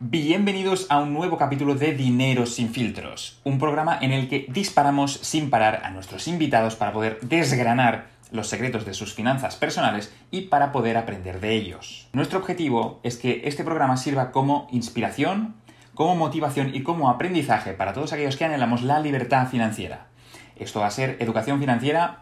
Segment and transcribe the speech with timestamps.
[0.00, 5.14] Bienvenidos a un nuevo capítulo de Dinero sin filtros, un programa en el que disparamos
[5.14, 10.42] sin parar a nuestros invitados para poder desgranar los secretos de sus finanzas personales y
[10.42, 12.06] para poder aprender de ellos.
[12.12, 15.56] Nuestro objetivo es que este programa sirva como inspiración,
[15.94, 20.06] como motivación y como aprendizaje para todos aquellos que anhelamos la libertad financiera.
[20.54, 22.20] Esto va a ser educación financiera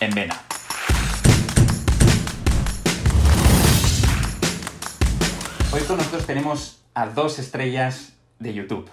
[0.00, 0.34] en vena.
[5.72, 8.90] Hoy con nosotros tenemos a dos estrellas de YouTube.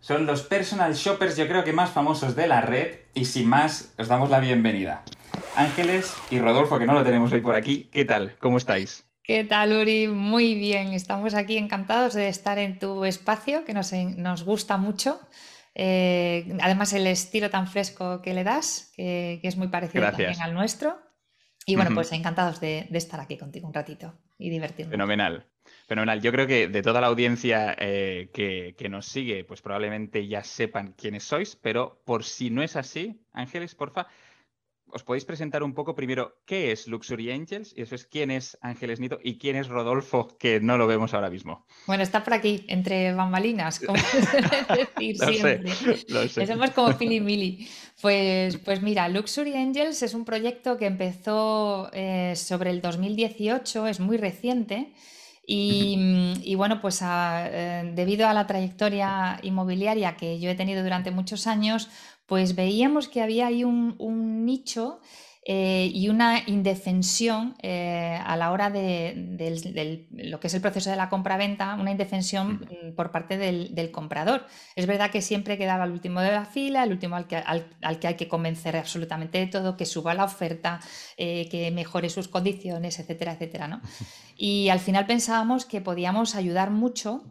[0.00, 3.94] Son los personal shoppers yo creo que más famosos de la red y sin más
[3.98, 5.02] os damos la bienvenida.
[5.56, 7.88] Ángeles y Rodolfo, que no lo tenemos hoy por aquí.
[7.92, 8.36] ¿Qué tal?
[8.38, 9.06] ¿Cómo estáis?
[9.22, 10.08] ¿Qué tal, Uri?
[10.08, 10.92] Muy bien.
[10.92, 15.18] Estamos aquí encantados de estar en tu espacio, que nos, nos gusta mucho.
[15.74, 20.52] Eh, además, el estilo tan fresco que le das, que, es muy parecido también al
[20.52, 20.98] nuestro.
[21.64, 24.90] Y bueno, pues encantados de, de, estar aquí contigo un ratito y divertirnos.
[24.90, 25.46] Fenomenal.
[25.86, 26.22] Fenomenal.
[26.22, 30.94] Yo creo que de toda la audiencia eh, que, nos sigue, pues probablemente ya sepan
[30.96, 34.06] quiénes sois, pero por si no es así, Ángeles, porfa,
[34.86, 38.56] os podéis presentar un poco primero qué es Luxury Angels y eso es quién es
[38.62, 41.66] Ángeles Nito y quién es Rodolfo, que no lo vemos ahora mismo.
[41.86, 43.98] Bueno, está por aquí, entre bambalinas, como
[44.96, 45.64] decir siempre.
[46.46, 47.68] Somos como Philly Milly.
[48.00, 54.00] Pues, pues mira, Luxury Angels es un proyecto que empezó eh, sobre el 2018, es
[54.00, 54.92] muy reciente.
[55.48, 61.10] Mm, y, bueno, pues eh, debido a la trayectoria inmobiliaria que yo he tenido durante
[61.10, 61.88] muchos años,
[62.26, 65.00] pues veíamos que había ahí un nicho
[65.46, 70.96] eh, y una indefensión eh, a la hora de, lo que es el proceso de
[70.96, 74.46] la compra-venta, una indefensión mm, por parte del, comprador.
[74.74, 77.98] Es verdad que siempre quedaba el último de la fila, el último al que, al,
[78.00, 80.80] que hay que convencer absolutamente de todo, que suba la oferta,
[81.18, 83.68] eh, que mejore sus condiciones, etcétera, etcétera.
[83.68, 83.82] ¿no?
[84.38, 87.22] Y al final pensábamos que podíamos ayudar mucho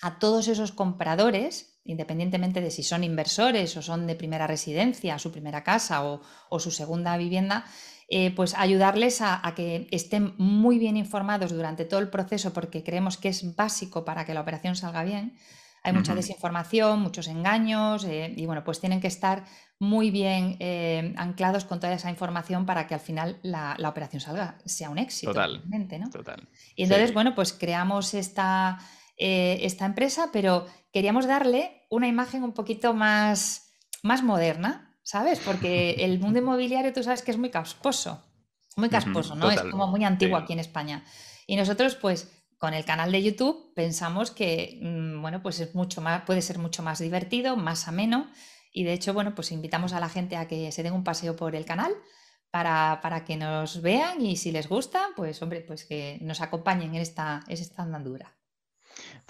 [0.00, 5.32] a todos esos compradores independientemente de si son inversores o son de primera residencia, su
[5.32, 7.64] primera casa o, su segunda vivienda,
[8.08, 13.16] eh, pues ayudarles a, que estén muy bien informados durante todo el proceso porque creemos
[13.16, 15.36] que es básico para que la operación salga bien.
[15.82, 19.44] Hay mucha desinformación, muchos engaños eh, y bueno, pues tienen que estar
[19.78, 24.58] muy bien eh, anclados con toda esa información para que al final la, operación salga,
[24.66, 25.32] sea un éxito.
[25.32, 25.62] Total.
[26.12, 26.48] Total.
[26.76, 28.78] Y entonces, bueno, pues creamos esta,
[29.16, 35.40] esta empresa, pero queríamos darle una imagen un poquito más, más moderna, ¿sabes?
[35.40, 38.24] Porque el mundo inmobiliario tú sabes que es muy casposo,
[38.76, 39.50] muy casposo, ¿no?
[39.50, 41.04] es como muy antiguo aquí en España.
[41.46, 46.00] Y nosotros, pues, con el canal de YouTube pensamos que, mm, bueno, pues es mucho
[46.00, 48.30] más, puede ser mucho más divertido, más ameno.
[48.72, 51.34] Y de hecho, bueno, pues invitamos a la gente a que se den un paseo
[51.34, 51.92] por el canal
[52.50, 56.94] para, para que nos vean y si les gusta, pues hombre, pues que nos acompañen
[56.94, 58.39] en esta, en esta andadura.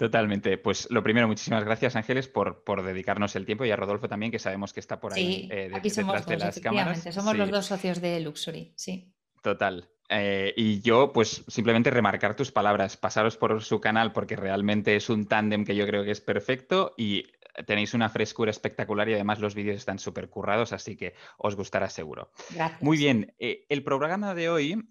[0.01, 0.57] Totalmente.
[0.57, 4.31] Pues lo primero, muchísimas gracias Ángeles por, por, dedicarnos el tiempo y a Rodolfo también,
[4.31, 7.03] que sabemos que está por ahí eh, aquí somos de las cámaras.
[7.13, 9.13] Somos los dos socios de Luxury, sí.
[9.43, 9.91] Total.
[10.09, 15.07] Eh, y yo, pues simplemente remarcar tus palabras, pasaros por su canal porque realmente es
[15.07, 17.27] un tándem que yo creo que es perfecto y
[17.67, 21.91] tenéis una frescura espectacular y además los vídeos están súper currados, así que os gustará
[21.91, 22.31] seguro.
[22.49, 22.81] Gracias.
[22.81, 24.81] Muy bien, eh, el programa de hoy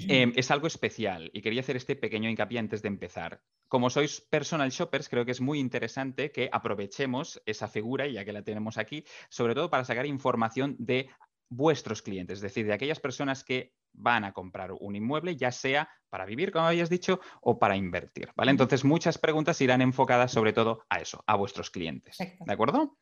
[0.00, 3.40] Em, es algo especial y quería hacer este pequeño hincapié antes de empezar.
[3.68, 8.32] Como sois personal shoppers, creo que es muy interesante que aprovechemos esa figura, ya que
[8.32, 11.08] la tenemos aquí, sobre todo para sacar información de
[11.48, 15.88] vuestros clientes, es decir, de aquellas personas que van a comprar un inmueble, ya sea
[16.10, 18.30] para vivir, como habías dicho, o para invertir.
[18.36, 18.50] ¿vale?
[18.50, 22.18] Entonces, muchas preguntas irán enfocadas sobre todo a eso, a vuestros clientes.
[22.18, 22.98] ¿De acuerdo?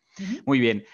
[0.46, 0.84] Muy bien.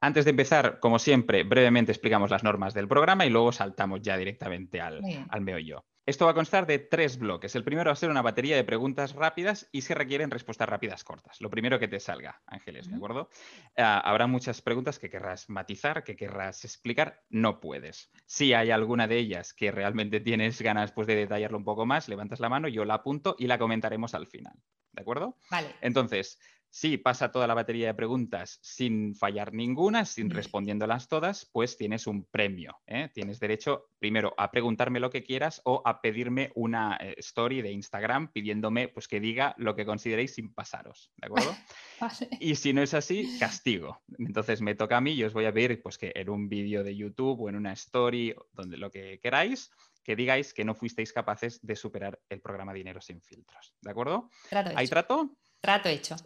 [0.00, 4.16] Antes de empezar, como siempre, brevemente explicamos las normas del programa y luego saltamos ya
[4.16, 5.84] directamente al, al meollo.
[6.06, 7.56] Esto va a constar de tres bloques.
[7.56, 11.02] El primero va a ser una batería de preguntas rápidas y se requieren respuestas rápidas
[11.02, 11.40] cortas.
[11.40, 13.28] Lo primero que te salga, Ángeles, ¿de acuerdo?
[13.76, 18.12] Ah, habrá muchas preguntas que querrás matizar, que querrás explicar, no puedes.
[18.24, 22.08] Si hay alguna de ellas que realmente tienes ganas pues, de detallarlo un poco más,
[22.08, 24.54] levantas la mano, yo la apunto y la comentaremos al final.
[24.92, 25.36] ¿De acuerdo?
[25.50, 25.74] Vale.
[25.80, 26.38] Entonces,
[26.76, 32.06] si pasa toda la batería de preguntas sin fallar ninguna, sin respondiéndolas todas, pues tienes
[32.06, 32.76] un premio.
[32.86, 33.08] ¿eh?
[33.14, 37.72] Tienes derecho primero a preguntarme lo que quieras o a pedirme una eh, story de
[37.72, 41.10] Instagram pidiéndome pues, que diga lo que consideréis sin pasaros.
[41.16, 41.56] ¿De acuerdo?
[42.40, 44.02] Y si no es así, castigo.
[44.18, 46.84] Entonces me toca a mí y os voy a pedir pues, que en un vídeo
[46.84, 49.70] de YouTube o en una story, donde lo que queráis,
[50.04, 53.72] que digáis que no fuisteis capaces de superar el programa Dinero sin filtros.
[53.80, 54.28] ¿De acuerdo?
[54.74, 55.38] ¿Hay trato?
[55.62, 56.16] Trato hecho.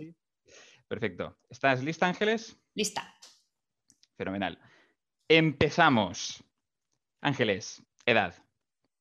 [0.91, 1.39] Perfecto.
[1.49, 2.59] ¿Estás lista, Ángeles?
[2.75, 3.15] Lista.
[4.17, 4.59] Fenomenal.
[5.29, 6.43] Empezamos.
[7.21, 8.35] Ángeles, edad.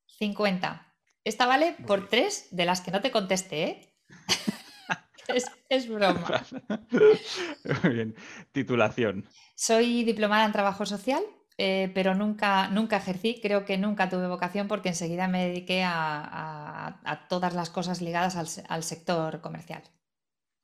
[0.05, 0.93] 50.
[1.23, 3.95] Esta vale por tres de las que no te contesté, ¿eh?
[5.69, 6.45] es, broma.
[7.81, 8.15] Muy bien.
[8.51, 9.27] Titulación.
[9.55, 11.23] Soy diplomada en trabajo social,
[11.57, 13.39] eh, pero nunca, nunca ejercí.
[13.41, 18.83] Creo que nunca tuve vocación porque enseguida me dediqué a, todas las cosas ligadas al,
[18.83, 19.81] sector comercial.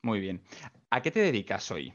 [0.03, 0.43] Muy bien.
[0.95, 1.93] ¿A qué te dedicas hoy?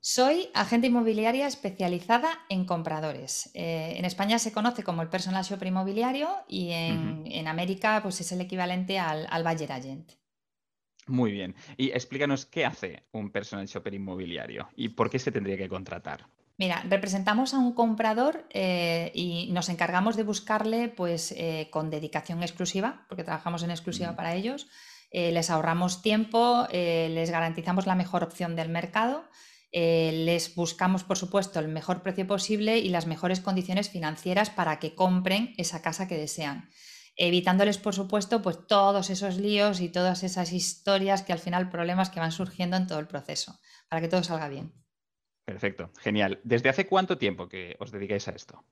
[0.00, 3.48] Soy agente inmobiliaria especializada en compradores.
[3.54, 8.32] Eh, en España se conoce como el personal shopper inmobiliario y en, América pues es
[8.32, 10.14] el equivalente al, al buyer agent.
[11.06, 11.54] Muy bien.
[11.76, 16.26] Y explícanos qué hace un personal shopper inmobiliario y por qué se tendría que contratar.
[16.58, 22.42] Mira, representamos a un comprador eh, y nos encargamos de buscarle pues eh, con dedicación
[22.42, 24.68] exclusiva, porque trabajamos en exclusiva para ellos.
[25.10, 29.24] Eh, les ahorramos tiempo, les garantizamos la mejor opción del mercado,
[29.72, 34.94] les buscamos, por supuesto, el mejor precio posible y las mejores condiciones financieras para que
[34.94, 36.68] compren esa casa que desean
[37.20, 42.08] evitándoles, por supuesto, pues todos esos líos y todas esas historias que al final problemas
[42.08, 44.72] que van surgiendo en todo el proceso, para que todo salga bien.
[45.50, 46.38] Perfecto, genial.
[46.44, 48.64] ¿Desde hace cuánto tiempo que os dedicáis a esto?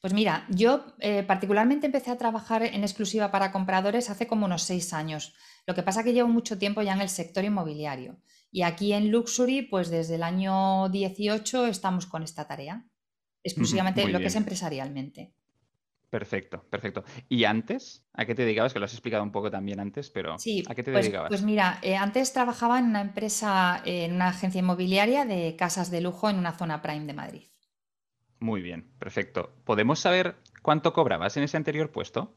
[0.00, 4.62] Pues mira, yo eh, particularmente empecé a trabajar en exclusiva para compradores hace como unos
[4.62, 5.34] seis años.
[5.66, 8.18] Lo que pasa que llevo mucho tiempo ya en el sector inmobiliario.
[8.50, 12.86] Y aquí en Luxury, pues desde el año 18 estamos con esta tarea,
[13.42, 15.34] exclusivamente lo que es empresarialmente.
[16.12, 17.04] Perfecto, perfecto.
[17.30, 18.04] ¿Y antes?
[18.12, 18.74] ¿A qué te dedicabas?
[18.74, 21.30] Que lo has explicado un poco también antes, pero ¿a qué te pues, dedicabas?
[21.30, 26.02] Pues mira, eh, antes trabajaba en una empresa, en una agencia inmobiliaria de casas de
[26.02, 27.42] lujo en una zona prime de Madrid.
[28.40, 29.54] Muy bien, perfecto.
[29.64, 32.34] ¿Podemos saber cuánto cobrabas en ese anterior puesto?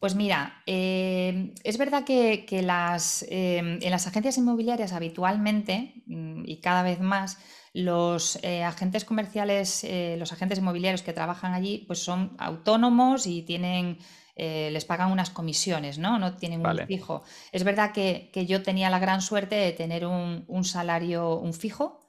[0.00, 6.56] Pues mira, eh, es verdad que, las, eh, en las agencias inmobiliarias habitualmente mm, y
[6.56, 7.38] cada vez más
[7.74, 13.42] los eh, agentes comerciales, eh, los agentes inmobiliarios que trabajan allí, pues son autónomos y
[13.42, 13.98] tienen,
[14.36, 16.20] eh, les pagan unas comisiones, ¿no?
[16.20, 17.24] No tienen un fijo.
[17.50, 22.00] Es verdad que, yo tenía la gran suerte de tener un, salario, un fijo,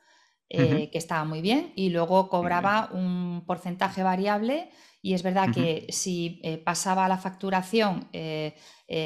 [0.47, 4.69] que estaba muy bien, y luego cobraba un porcentaje variable.
[5.01, 8.07] Y es verdad que si pasaba la facturación,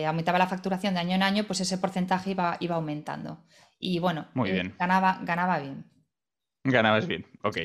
[0.06, 3.46] aumentaba la facturación de año en año, pues ese porcentaje iba, iba aumentando.
[3.80, 4.28] Y bueno,
[4.78, 5.86] Ganaba, ganaba bien.
[6.64, 7.58] Ganabas bien, ok.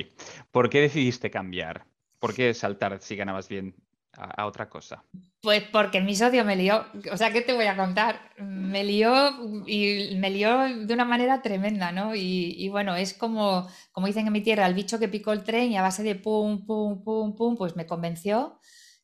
[0.51, 1.87] ¿Por qué decidiste cambiar?
[2.19, 3.75] ¿Por qué saltar si ganabas bien
[4.13, 5.05] a, otra cosa?
[5.41, 6.87] Pues porque mi socio me lió.
[7.13, 8.33] O sea, ¿qué te voy a contar?
[8.39, 12.15] Me lió y me lió de una manera tremenda, ¿no?
[12.15, 15.73] Y, bueno, es como, como dicen en mi tierra, el bicho que picó el tren
[15.73, 18.59] y a base de pum, pum, pum, pum, pues me convenció.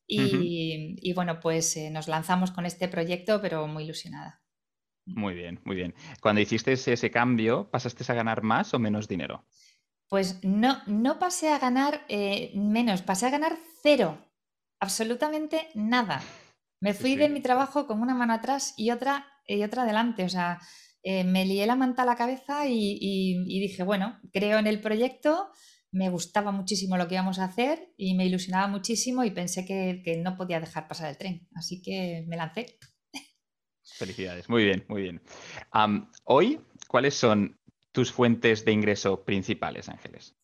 [0.07, 4.41] Y, bueno, pues eh, nos lanzamos con este proyecto, pero muy ilusionada.
[5.07, 5.95] Muy bien, muy bien.
[6.21, 9.45] Cuando hiciste ese cambio, ¿pasaste a ganar más o menos dinero?
[10.11, 14.19] Pues no, no pasé a ganar eh, menos, pasé a ganar cero,
[14.81, 16.21] absolutamente nada.
[16.81, 20.25] Me fui de mi trabajo con una mano atrás y otra, y otra adelante.
[20.25, 20.59] O sea,
[21.05, 25.53] eh, me lié la manta a la cabeza y, dije, bueno, creo en el proyecto,
[25.93, 30.21] me gustaba muchísimo lo que íbamos a hacer y me ilusionaba muchísimo y pensé que,
[30.25, 31.49] no podía dejar pasar el tren.
[31.55, 32.79] Así que me lancé.
[33.97, 35.23] Felicidades, muy bien, muy bien.
[36.25, 36.59] hoy,
[36.89, 37.60] ¿cuáles son
[37.93, 40.37] tus fuentes de ingreso principales, Ángeles?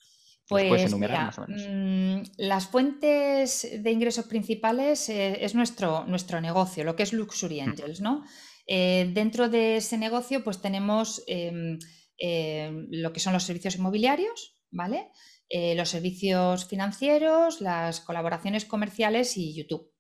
[0.49, 1.67] Pues puedes enumerar más o menos?
[1.69, 7.61] Mm, las fuentes de ingresos principales eh, es nuestro, nuestro negocio, lo que es Luxury
[7.61, 8.25] Angels, ¿no?
[8.69, 11.79] Eh, dentro de ese negocio, pues tenemos em,
[12.19, 15.09] em, lo que son los servicios inmobiliarios, ¿vale?
[15.49, 19.93] Eh, los servicios financieros, las colaboraciones comerciales y YouTube.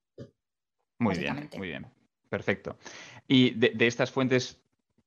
[0.98, 1.86] Muy bien, muy bien.
[2.28, 2.78] Perfecto.
[3.28, 4.65] Y de estas fuentes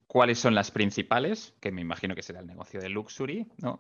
[0.10, 3.80] cuáles son las principales, que me imagino que será el negocio de Luxury, ¿no?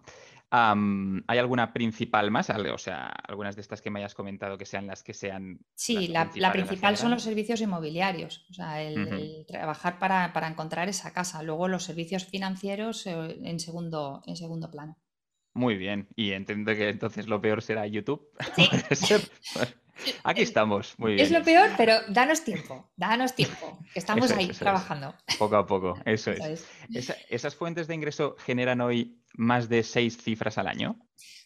[0.51, 2.51] ¿Hay alguna principal más?
[2.51, 5.59] O sea, algunas de estas que me hayas comentado que sean las que sean.
[5.73, 11.41] Sí, la, principal son los servicios inmobiliarios, o sea, el, trabajar para, encontrar esa casa.
[11.41, 14.97] Luego los servicios financieros eh, en, segundo, en segundo plano.
[15.59, 18.31] Muy bien, y entiendo que entonces lo peor será YouTube.
[20.23, 21.25] Aquí estamos, muy bien.
[21.25, 25.13] Es lo peor, pero danos tiempo, danos tiempo, que estamos ahí trabajando.
[25.37, 26.65] Poco a poco, eso, es.
[27.29, 30.95] ¿Esas fuentes de ingreso generan hoy más de seis cifras al año?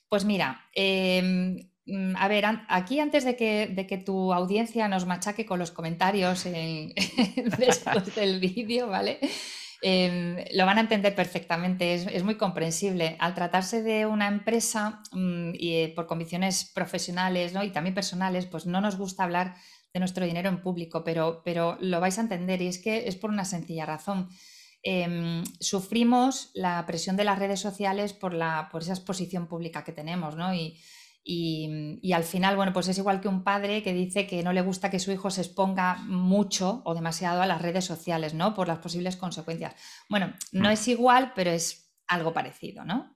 [0.10, 5.08] Pues mira, em, mm, a ver, aquí antes de que, de que, tu audiencia nos
[5.08, 9.20] machaque con los comentarios después del vídeo, ¿vale?
[9.86, 13.18] Em, lo van a entender perfectamente, es, muy comprensible.
[13.20, 18.66] Al tratarse de una empresa mm, y eh, por convicciones profesionales y también personales, pues
[18.66, 19.56] no nos gusta hablar
[19.94, 23.18] de nuestro dinero en público, pero, pero lo vais a entender y es que es
[23.18, 24.30] por una sencilla razón.
[24.84, 29.92] Em, sufrimos la presión de las redes sociales por, la, por esa exposición pública que
[29.92, 30.54] tenemos, ¿no?
[31.25, 34.62] Y, al final, bueno, pues es igual que un padre que dice que no le
[34.62, 38.53] gusta que su hijo se exponga mucho o demasiado a las redes sociales, ¿no?
[38.53, 39.75] Por las posibles consecuencias.
[40.10, 40.74] Bueno, no mm.
[40.74, 43.15] es igual, pero es algo parecido, ¿no?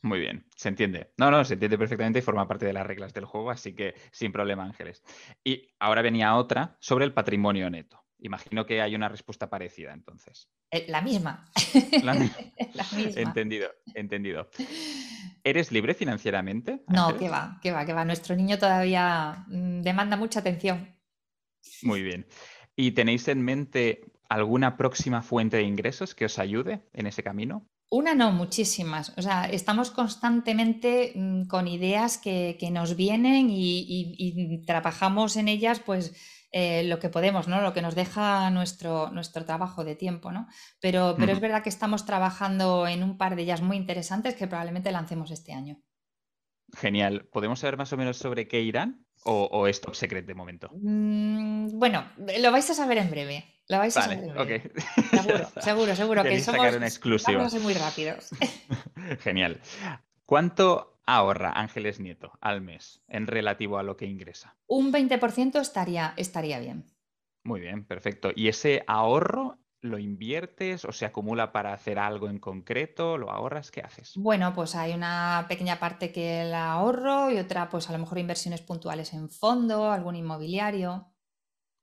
[0.00, 1.12] Muy bien, se entiende.
[1.18, 3.94] No, no, se entiende perfectamente y forma parte de las reglas del juego, así que
[4.12, 5.02] sin problema, Ángeles.
[5.44, 8.02] Y ahora venía otra sobre el patrimonio neto.
[8.18, 10.48] Imagino que hay una respuesta parecida entonces.
[10.70, 11.44] Eh, la misma.
[12.02, 12.14] La,
[12.94, 13.20] misma.
[13.20, 14.48] Entendido, entendido.
[15.44, 16.84] ¿Eres libre financieramente?
[16.88, 18.04] No, que va, que va, que va.
[18.04, 20.96] Nuestro niño todavía mm, demanda mucha atención.
[21.82, 22.26] Muy bien.
[22.76, 27.68] ¿Y tenéis en mente alguna próxima fuente de ingresos que os ayude en ese camino?
[27.90, 29.12] Una no, muchísimas.
[29.18, 36.14] O sea, estamos constantemente mm, con ideas que, nos vienen y, trabajamos en ellas, pues
[36.52, 37.62] eh, lo que podemos, ¿no?
[37.62, 40.46] Lo que nos deja nuestro, nuestro trabajo de tiempo, ¿no?
[40.80, 44.46] Pero, pero es verdad que estamos trabajando en un par de ellas muy interesantes que
[44.46, 45.80] probablemente lancemos este año.
[46.74, 47.26] Genial.
[47.32, 49.06] ¿Podemos saber más o menos sobre qué irán?
[49.24, 50.68] ¿O, es top secret de momento?
[50.74, 52.04] Mm, bueno,
[52.40, 53.44] lo vais a saber en breve.
[53.68, 54.72] Lo vais a saber en breve.
[55.10, 57.48] Seguro, seguro, seguro que somos, sacar una exclusiva.
[57.62, 58.30] muy rápidos.
[59.20, 59.60] Genial.
[60.26, 64.56] ¿Cuánto ahorra Ángeles Nieto al mes en relativo a lo que ingresa?
[64.66, 66.86] Un 20% estaría, estaría bien.
[67.44, 68.30] Muy bien, perfecto.
[68.34, 73.18] ¿Y ese ahorro lo inviertes o se acumula para hacer algo en concreto?
[73.18, 73.70] ¿Lo ahorras?
[73.70, 74.12] ¿Qué haces?
[74.16, 78.18] Bueno, pues hay una pequeña parte que la ahorro y otra, pues a lo mejor
[78.18, 81.12] inversiones puntuales en fondo, algún inmobiliario.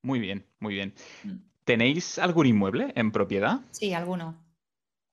[0.01, 0.93] Muy bien, muy bien.
[1.23, 1.49] Mm.
[1.65, 3.59] ¿Tenéis algún inmueble en propiedad?
[3.71, 4.43] Sí, alguno.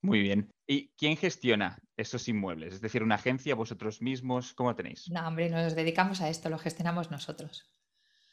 [0.01, 0.49] Muy bien.
[0.69, 2.75] ¿Y quién gestiona esos inmuebles?
[2.75, 5.09] Es decir, una agencia, vosotros mismos, ¿cómo tenéis?
[5.11, 7.71] No, hombre, nos dedicamos a esto, lo gestionamos nosotros.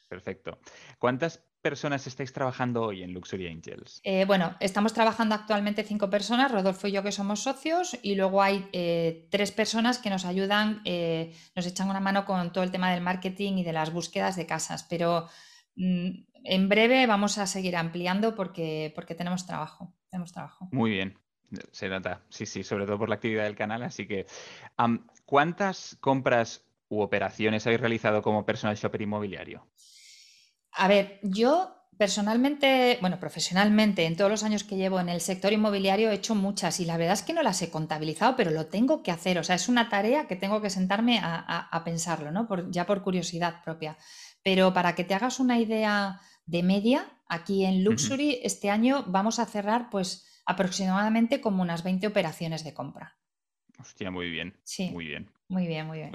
[0.08, 0.58] Perfecto.
[0.98, 4.00] ¿Cuántas personas estáis trabajando hoy en Luxury Angels?
[4.04, 8.42] Eh, bueno, estamos trabajando actualmente cinco personas, Rodolfo y yo que somos socios, y luego
[8.42, 12.70] hay eh, tres personas que nos ayudan, eh, nos echan una mano con todo el
[12.70, 15.26] tema del marketing y de las búsquedas de casas, pero
[15.76, 16.10] mm,
[16.44, 19.94] en breve vamos a seguir ampliando porque, porque tenemos trabajo.
[20.10, 20.68] Tenemos trabajo.
[20.70, 21.18] Muy bien,
[21.72, 23.82] se nota, sí, sí, sobre todo por la actividad del canal.
[23.82, 24.26] Así que,
[25.24, 29.66] ¿cuántas compras u operaciones habéis realizado como personal shopper inmobiliario?
[30.72, 35.52] A ver, yo personalmente, bueno, profesionalmente, en todos los años que llevo en el sector
[35.52, 38.66] inmobiliario he hecho muchas y la verdad es que no las he contabilizado, pero lo
[38.66, 39.38] tengo que hacer.
[39.38, 42.48] O sea, es una tarea que tengo que sentarme a, pensarlo, ¿no?
[42.70, 43.96] ya por curiosidad propia.
[44.42, 49.38] Pero para que te hagas una idea de media, aquí en Luxury, este año vamos
[49.38, 53.18] a cerrar pues aproximadamente como unas 20 operaciones de compra.
[53.80, 54.54] Hostia, muy bien.
[54.64, 54.90] Sí.
[54.90, 55.30] Muy bien.
[55.48, 56.12] Muy bien, muy bien.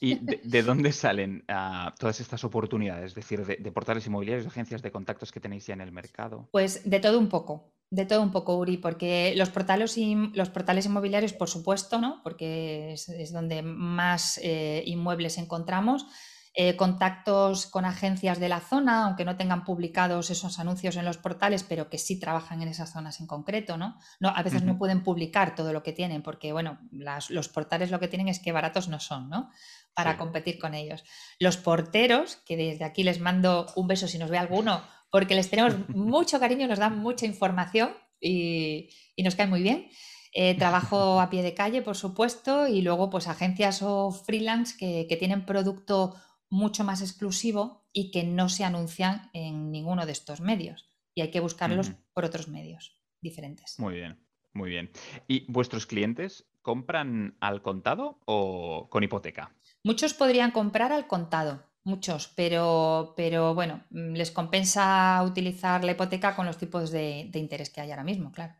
[0.00, 3.06] ¿Y de, dónde salen ah, todas estas oportunidades?
[3.06, 6.48] Es decir, de, portales inmobiliarios, de agencias de contactos que tenéis ya en el mercado.
[6.52, 9.96] Pues de todo un poco, de todo un poco, Uri, porque los portales,
[10.34, 12.20] los portales inmobiliarios, por supuesto, ¿no?
[12.22, 16.06] Porque es, donde más eh, inmuebles encontramos
[16.52, 21.16] eh, contactos con agencias de la zona, aunque no tengan publicados esos anuncios en los
[21.16, 23.96] portales, pero que sí trabajan en esas zonas en concreto, ¿no?
[24.18, 28.00] no a veces no pueden publicar todo lo que tienen, porque, bueno, los portales lo
[28.00, 29.50] que tienen es que baratos no son, ¿no?
[29.94, 31.04] Para competir con ellos.
[31.38, 35.50] Los porteros, que desde aquí les mando un beso si nos ve alguno, porque les
[35.50, 38.90] tenemos mucho cariño, nos dan mucha información y,
[39.22, 39.88] nos cae muy bien.
[40.32, 45.06] Eh, trabajo a pie de calle, por supuesto, y luego pues agencias o freelance que,
[45.08, 46.16] que tienen producto
[46.50, 50.88] mucho más exclusivo y que no se anuncian en ninguno de estos medios.
[51.14, 53.78] Y hay que buscarlos por otros medios diferentes.
[53.78, 54.18] Muy bien,
[54.52, 54.90] muy bien.
[55.28, 59.54] ¿Y vuestros clientes compran al contado o con hipoteca?
[59.82, 66.36] Muchos podrían comprar al contado, muchos, pero, pero bueno, mm, les compensa utilizar la hipoteca
[66.36, 68.54] con los tipos de, interés que hay ahora mismo, claro.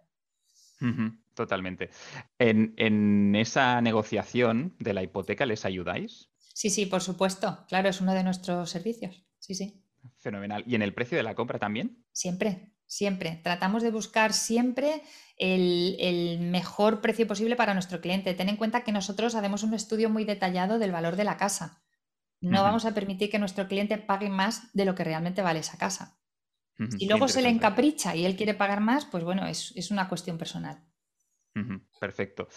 [1.35, 1.91] totalmente.
[2.39, 6.31] En, en, esa negociación de la hipoteca les ayudáis?
[6.53, 7.65] Sí, sí, por supuesto.
[7.69, 9.25] Claro, es uno de nuestros servicios.
[9.39, 9.85] Sí, sí.
[10.19, 10.65] Fenomenal.
[10.67, 12.05] ¿Y en el precio de la compra también?
[12.13, 13.41] Siempre, siempre.
[13.43, 15.03] Tratamos de buscar siempre
[15.37, 18.35] el, mejor precio posible para nuestro cliente.
[18.35, 21.83] Ten en cuenta que nosotros hacemos un estudio muy detallado del valor de la casa.
[22.43, 25.77] No vamos a permitir que nuestro cliente pague más de lo que realmente vale esa
[25.77, 26.19] casa.
[26.99, 30.39] Y luego se le encapricha y él quiere pagar más, pues bueno, es, una cuestión
[30.39, 30.83] personal.
[32.01, 32.49] Perfecto.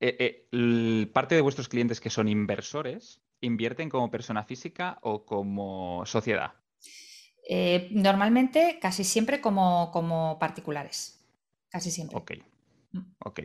[0.00, 6.04] Eh, eh, parte de vuestros clientes que son inversores, invierten como persona física o como
[6.06, 6.54] sociedad?
[7.48, 11.24] Eh, normalmente, casi siempre como, como, particulares.
[11.70, 12.18] Casi siempre.
[12.18, 12.32] Ok.
[13.24, 13.40] Ok.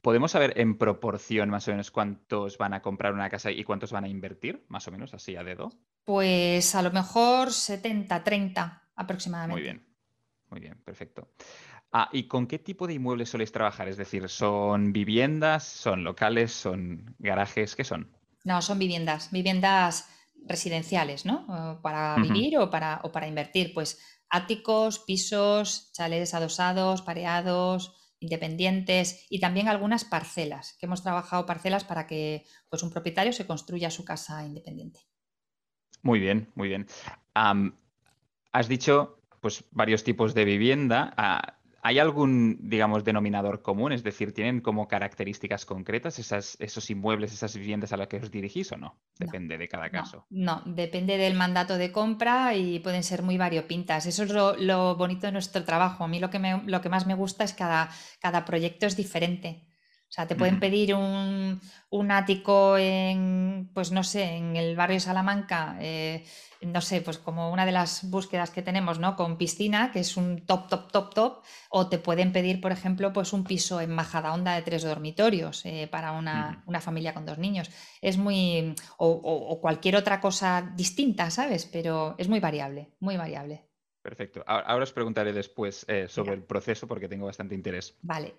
[0.00, 3.92] ¿Podemos saber en proporción más o menos cuántos van a comprar una casa y cuántos
[3.92, 4.64] van a invertir?
[4.68, 5.70] Más o menos así a dedo.
[6.04, 9.54] Pues a lo mejor 70, 30 aproximadamente.
[9.54, 9.86] Muy bien.
[10.48, 11.28] Muy bien, perfecto.
[11.92, 13.88] Ah, ¿y con qué tipo de inmuebles soléis trabajar?
[13.88, 17.74] Es decir, ¿son viviendas, son locales, son garajes?
[17.74, 18.15] ¿Qué son?
[18.46, 20.08] No, son viviendas, viviendas
[20.46, 21.80] residenciales, ¿no?
[21.82, 23.74] Para vivir o para, o para invertir.
[23.74, 23.98] Pues
[24.30, 32.06] áticos, pisos, chalets adosados, pareados, independientes y también algunas parcelas, que hemos trabajado parcelas para
[32.06, 35.00] que pues, un propietario se construya su casa independiente.
[36.02, 36.86] Muy bien, muy bien.
[38.52, 41.12] has dicho pues varios tipos de vivienda.
[41.16, 41.55] Ah,
[41.86, 43.92] ¿Hay algún, digamos, denominador común?
[43.92, 48.28] Es decir, ¿tienen como características concretas esas, esos inmuebles, esas viviendas a las que os
[48.28, 48.98] dirigís o no?
[49.20, 50.26] Depende de cada caso.
[50.28, 54.06] No, depende del mandato de compra y pueden ser muy variopintas.
[54.06, 56.02] Eso es lo, bonito de nuestro trabajo.
[56.02, 57.88] A mí lo que, lo que más me gusta es cada,
[58.18, 59.65] cada proyecto es diferente.
[60.16, 61.60] O sea, te pueden pedir un,
[62.10, 66.24] ático en, pues no sé, en el barrio Salamanca, eh,
[66.62, 69.14] no sé, pues como una de las búsquedas que tenemos, ¿no?
[69.14, 73.12] Con piscina, que es un top, top, top, top, o te pueden pedir, por ejemplo,
[73.12, 77.70] pues un piso en Majadahonda de tres dormitorios eh, para una, familia con dos niños.
[78.00, 81.66] Es muy, o, cualquier otra cosa distinta, ¿sabes?
[81.66, 83.65] Pero es muy variable, muy variable.
[84.06, 84.44] Perfecto.
[84.46, 87.96] Ahora, os preguntaré después eh, sobre el proceso porque tengo bastante interés.
[88.02, 88.36] Vale.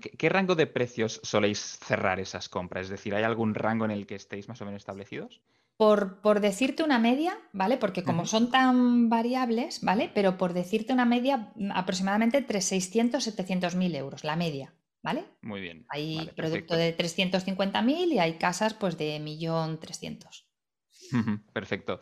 [0.00, 2.84] ¿qué, rango de precios soléis cerrar esas compras?
[2.84, 5.40] Es decir, ¿hay algún rango en el que estéis más o menos establecidos?
[5.78, 7.78] Por, decirte una media, ¿vale?
[7.78, 10.10] Porque como son tan variables, ¿vale?
[10.12, 14.74] Pero por decirte una media, mm, aproximadamente entre 600 y 700 mil euros, la media,
[15.02, 15.24] ¿vale?
[15.40, 15.86] Muy bien.
[15.88, 21.40] Hay producto de 350 mil y hay casas pues de 1.300.000.
[21.54, 21.98] Perfecto.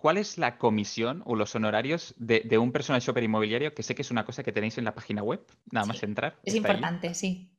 [0.00, 3.74] ¿Cuál es la comisión o los honorarios de, un personal shopper inmobiliario?
[3.74, 6.40] Que sé que es una cosa que tenéis en la página web, nada más entrar.
[6.42, 7.54] Es importante, sí.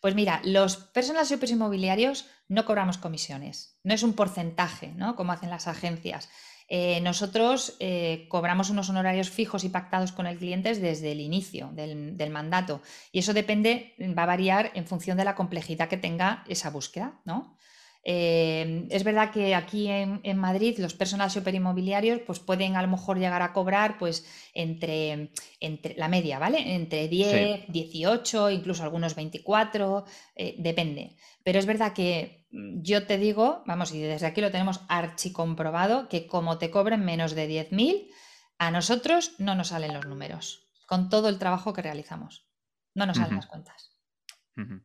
[0.00, 5.14] Pues mira, los personal shoppers inmobiliarios no cobramos comisiones, no es un porcentaje, ¿no?
[5.14, 6.30] Como hacen las agencias.
[6.68, 11.70] Eh, nosotros eh, cobramos unos honorarios fijos y pactados con el cliente desde el inicio
[11.74, 12.80] del, del, mandato
[13.12, 17.20] y eso depende, va a variar en función de la complejidad que tenga esa búsqueda,
[17.26, 17.58] ¿no?
[18.06, 22.88] Eh, es verdad que aquí en, Madrid los personal shopper inmobiliarios pues pueden a lo
[22.88, 26.74] mejor llegar a cobrar pues entre, entre la media, ¿vale?
[26.74, 30.04] Entre 10, 18, incluso algunos 24,
[30.36, 31.16] eh, depende.
[31.42, 36.26] Pero es verdad que yo te digo, vamos, y desde aquí lo tenemos archicomprobado, que
[36.26, 38.10] como te cobren menos de 10.000,
[38.58, 42.46] a nosotros no nos salen los números, con todo el trabajo que realizamos.
[42.94, 43.93] No nos salen las cuentas.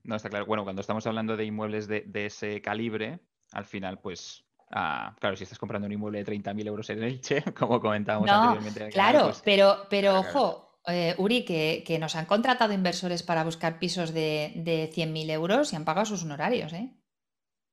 [0.03, 0.45] No, está claro.
[0.45, 3.19] Bueno, cuando estamos hablando de inmuebles de, ese calibre,
[3.51, 7.43] al final, pues ah, claro, si estás comprando un inmueble de 30.000 euros en Elche,
[7.57, 8.89] como comentábamos anteriormente.
[8.89, 14.13] Claro, pues pero, pero ojo, eh, Uri, que, nos han contratado inversores para buscar pisos
[14.13, 16.93] de, de 100.000 euros y han pagado sus honorarios, ¿eh?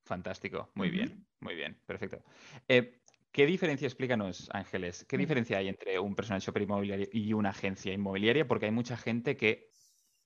[0.05, 2.23] Fantástico, muy bien, muy bien, perfecto.
[2.69, 3.01] Eh,
[3.33, 5.21] ¿Qué diferencia, explícanos, Ángeles, qué mm.
[5.21, 8.47] diferencia hay entre un personal shopper inmobiliario y una agencia inmobiliaria?
[8.47, 9.73] Porque hay mucha gente que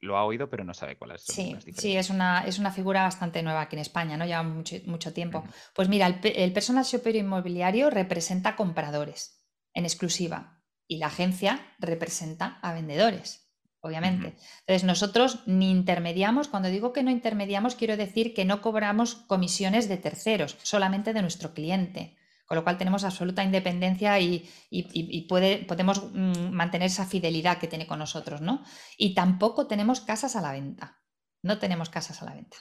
[0.01, 3.03] lo ha oído, pero no sabe cuáles son sí, Sí, es una, es una figura
[3.03, 4.25] bastante nueva aquí en España, ¿no?
[4.25, 5.45] Lleva mucho, mucho tiempo.
[5.75, 12.59] Pues mira, el, el personal shopper inmobiliario representa compradores en exclusiva y la agencia representa
[12.63, 14.37] a vendedores, obviamente.
[14.61, 19.89] Entonces, nosotros ni intermediamos, cuando digo que no intermediamos, quiero decir que no cobramos comisiones
[19.89, 22.17] de terceros, solamente de nuestro cliente
[22.51, 24.51] con lo cual tenemos absoluta independencia y,
[25.69, 28.65] podemos mm, mantener esa fidelidad que tiene con nosotros, ¿no?
[28.99, 31.01] Y tampoco tenemos casas a la venta,
[31.45, 32.57] no tenemos casas a la venta.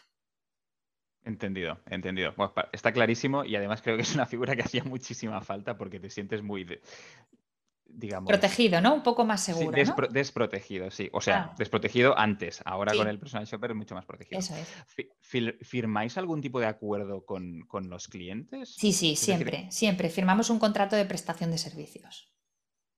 [1.24, 2.36] Entendido, entendido.
[2.72, 6.12] está clarísimo y además creo que es una figura que hacía muchísima falta porque te
[6.12, 6.66] sientes muy,
[8.26, 8.94] Protegido, ¿no?
[8.94, 9.78] Un poco más seguro.
[10.12, 11.10] Desprotegido, sí.
[11.12, 11.56] O sea, ah.
[11.58, 12.62] desprotegido antes.
[12.66, 14.40] Ahora con el personal shopper es mucho más protegido.
[14.40, 15.08] Eso es.
[15.62, 18.76] ¿Firmáis algún tipo de acuerdo con, los clientes?
[18.76, 20.10] Sí, sí, siempre, siempre.
[20.10, 22.34] Firmamos un contrato de prestación de servicios.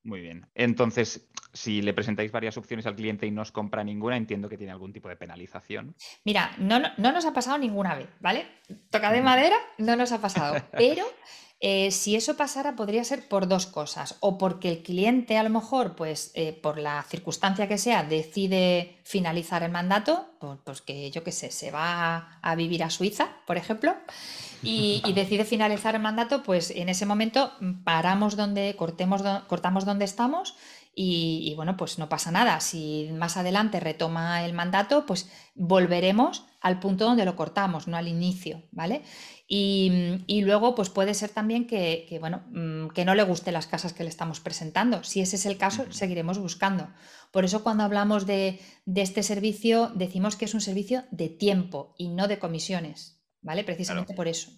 [0.04, 0.48] Muy bien.
[0.56, 4.58] Entonces, si le presentáis varias opciones al cliente y no os compra ninguna, entiendo que
[4.58, 5.96] tiene algún tipo de penalización.
[6.26, 8.48] Mira, no, no, no nos ha pasado ninguna vez, ¿vale?
[8.90, 10.56] Toca de madera, no nos ha pasado.
[10.72, 11.06] Pero
[11.64, 14.18] eh, si eso pasara, podría ser por dos cosas.
[14.20, 18.98] O porque el cliente, a lo mejor, pues eh, por la circunstancia que sea, decide
[19.04, 20.26] finalizar el mandato,
[20.66, 23.96] pues, que yo qué sé, se va a vivir a Suiza, por ejemplo,
[24.64, 27.52] y, decide finalizar el mandato, pues en ese momento
[27.84, 30.56] paramos donde, cortemos, cortamos donde estamos.
[30.94, 32.60] Y, bueno, pues no pasa nada.
[32.60, 38.08] Si más adelante retoma el mandato, pues volveremos al punto donde lo cortamos, no al
[38.08, 39.04] inicio, ¿vale?
[39.54, 43.92] Y, luego, pues puede ser también que, bueno, mm, que no le gusten las casas
[43.92, 45.04] que le estamos presentando.
[45.04, 46.88] Si ese es el caso, seguiremos buscando.
[47.32, 48.62] Por eso cuando hablamos de,
[48.96, 53.66] este servicio, decimos que es un servicio de tiempo y no de comisiones, ¿vale?
[53.66, 54.52] Precisamente por eso.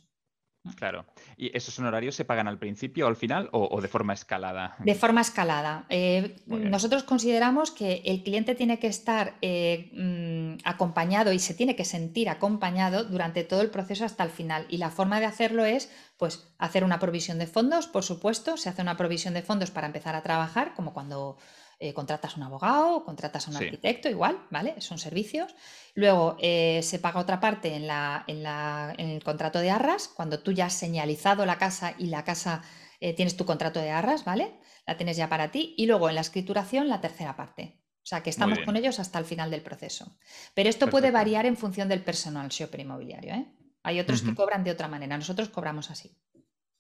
[0.76, 1.06] Claro.
[1.36, 4.76] ¿Y esos honorarios se pagan al principio o al final o, de forma escalada?
[4.80, 5.86] De forma escalada.
[5.90, 11.76] Eh, nosotros consideramos que el cliente tiene que estar eh, mm, acompañado y se tiene
[11.76, 14.66] que sentir acompañado durante todo el proceso hasta el final.
[14.70, 18.56] Y la forma de hacerlo es pues, hacer una provisión de fondos, por supuesto.
[18.56, 21.38] Se hace una provisión de fondos para empezar a trabajar, como cuando
[21.84, 24.80] eh, contratas un abogado, contratas a un arquitecto, igual, ¿vale?
[24.80, 25.54] Son servicios.
[25.96, 30.54] Luego eh, se paga otra parte en, la, en, el contrato de arras, cuando tú
[30.54, 32.64] ya has señalizado la casa y la casa
[33.02, 34.54] eh, tienes tu contrato de arras, ¿vale?
[34.88, 35.76] La tienes ya para ti.
[35.78, 37.82] Y luego en la escrituración la tercera parte.
[37.98, 40.18] O sea, que estamos con ellos hasta el final del proceso.
[40.54, 43.34] Pero esto puede variar en función del personal shopper inmobiliario.
[43.34, 43.46] ¿eh?
[43.84, 45.18] Hay otros que cobran de otra manera.
[45.18, 46.18] Nosotros cobramos así.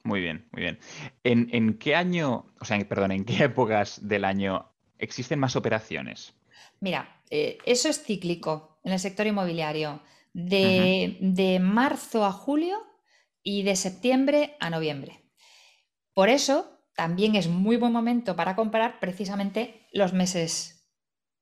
[0.06, 0.80] Muy bien, muy bien.
[1.26, 4.73] ¿En, ¿En, qué año, o sea, perdón, en qué épocas del año
[5.04, 6.34] existen más operaciones?
[6.80, 10.02] Mira, eh, eso es cíclico en el sector inmobiliario.
[10.34, 12.80] De, marzo a julio
[13.44, 15.24] y de septiembre a noviembre.
[16.14, 20.90] Por eso también es muy buen momento para comprar precisamente los meses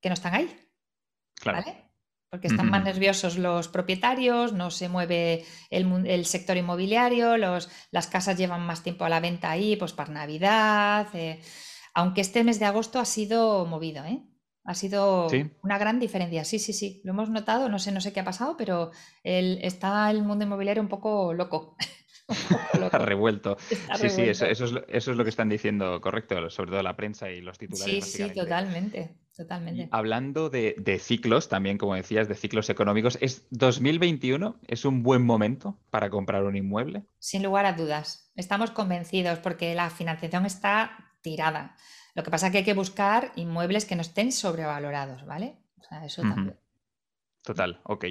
[0.01, 0.53] que no están ahí.
[1.35, 1.63] Claro.
[2.29, 8.37] Porque están más nerviosos los propietarios, no se mueve el, sector inmobiliario, los, las casas
[8.37, 11.07] llevan más tiempo a la venta ahí, pues para Navidad.
[11.13, 11.41] Eh,
[11.93, 14.23] aunque este mes de agosto ha sido movido, ¿eh?
[14.63, 15.27] Ha sido
[15.63, 16.45] una gran diferencia.
[16.45, 17.01] Sí, sí, sí.
[17.03, 17.67] Lo hemos notado.
[17.67, 18.91] No sé, no sé qué ha pasado, pero
[19.23, 21.75] está el mundo inmobiliario un poco loco.
[22.93, 23.57] revuelto.
[23.95, 27.57] sí, sí, eso, es, lo que están diciendo, correcto, sobre todo la prensa y los
[27.57, 28.05] titulares.
[28.05, 29.17] Sí, sí, totalmente.
[29.35, 29.87] Totalmente.
[29.91, 35.23] hablando de, de, ciclos, también como decías, de ciclos económicos, ¿es 2021 es un buen
[35.23, 37.05] momento para comprar un inmueble?
[37.17, 38.31] Sin lugar a dudas.
[38.35, 41.75] Estamos convencidos porque la financiación está tirada.
[42.13, 45.57] Lo que pasa es que hay que buscar inmuebles que no estén sobrevalorados, ¿vale?
[45.79, 46.57] O sea, eso también.
[47.43, 48.05] Total, ok.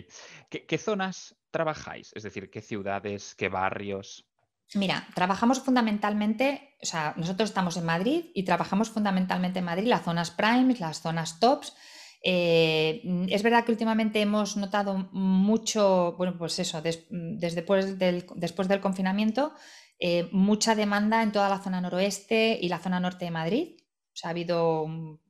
[0.49, 2.13] ¿Qué, zonas trabajáis?
[2.15, 4.27] Es decir, ¿qué ciudades, qué barrios?
[4.75, 10.05] Mira, trabajamos fundamentalmente, o sea, nosotros estamos en Madrid y trabajamos fundamentalmente en Madrid las
[10.05, 11.75] zonas primes, las zonas tops.
[12.23, 17.63] Eh, es verdad que últimamente hemos notado mucho, bueno, pues eso, desde
[17.97, 19.55] del, después del confinamiento,
[20.03, 23.77] eh, mucha demanda en toda la zona noroeste y la zona norte de Madrid.
[24.13, 25.21] O sea, ha habido un,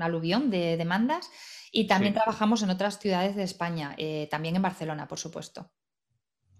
[0.00, 1.30] aluvión de demandas
[1.70, 5.70] y también trabajamos en otras ciudades de España, eh, también en Barcelona, por supuesto.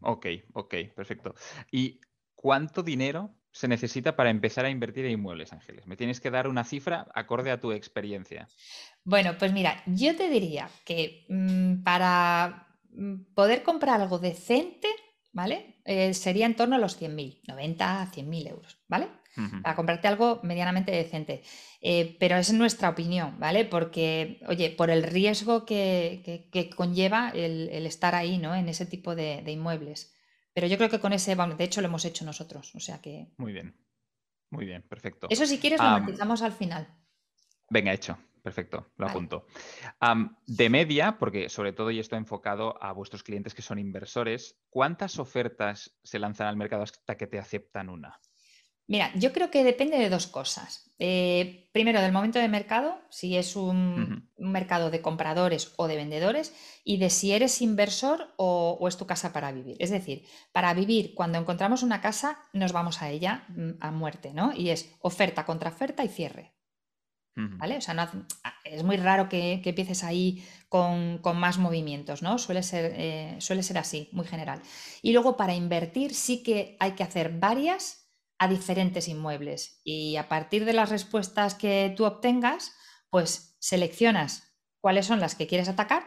[0.01, 1.35] Ok, ok, perfecto.
[1.71, 2.01] ¿Y
[2.35, 5.87] cuánto dinero se necesita para empezar a invertir en inmuebles, Ángeles?
[5.87, 8.49] Me tienes que dar una cifra acorde a tu experiencia.
[9.03, 14.89] Bueno, pues mira, yo te diría que mm, para mm, poder comprar algo decente,
[15.35, 15.77] ¿vale?
[15.85, 19.09] Eh, sería en torno a los 100.000, 90, 100.000 euros, ¿vale?
[19.65, 21.43] Para comprarte algo medianamente decente.
[21.81, 23.65] Eh, pero es nuestra opinión, ¿vale?
[23.65, 28.55] Porque, oye, por el riesgo que, conlleva el, estar ahí, ¿no?
[28.55, 30.15] En ese tipo de, inmuebles.
[30.53, 33.27] Pero yo creo que con ese, de hecho lo hemos hecho nosotros, o sea que...
[33.37, 33.77] Muy bien,
[34.51, 35.27] muy bien, perfecto.
[35.29, 36.87] Eso si quieres lo matizamos al final.
[37.71, 38.17] Venga, hecho.
[38.45, 39.47] Perfecto, lo apunto.
[40.47, 45.19] de media, porque sobre todo y esto enfocado a vuestros clientes que son inversores, ¿cuántas
[45.19, 48.21] ofertas se lanzan al mercado hasta que te aceptan una?
[48.87, 50.95] Mira, yo creo que depende de dos cosas.
[50.99, 56.53] Eh, primero, del momento de mercado, si es un, mercado de compradores o de vendedores,
[56.85, 59.79] y de si eres inversor o, o, es tu casa para vivir.
[59.81, 64.35] Es decir, para vivir, cuando encontramos una casa, nos vamos a ella mm, a muerte,
[64.35, 64.53] ¿no?
[64.55, 66.53] Y es oferta contra oferta y cierre.
[67.37, 67.79] ¿Vale?
[67.79, 67.97] O sea,
[68.45, 72.39] ah, es muy raro que, empieces ahí con, más movimientos, ¿no?
[72.39, 74.63] Suele ser, eh, suele ser así, muy general.
[75.03, 79.81] Y luego para invertir sí que hay que hacer varias a diferentes inmuebles.
[79.83, 82.73] Y a partir de las respuestas que tú obtengas,
[83.11, 86.05] pues seleccionas cuáles son las que quieres atacar.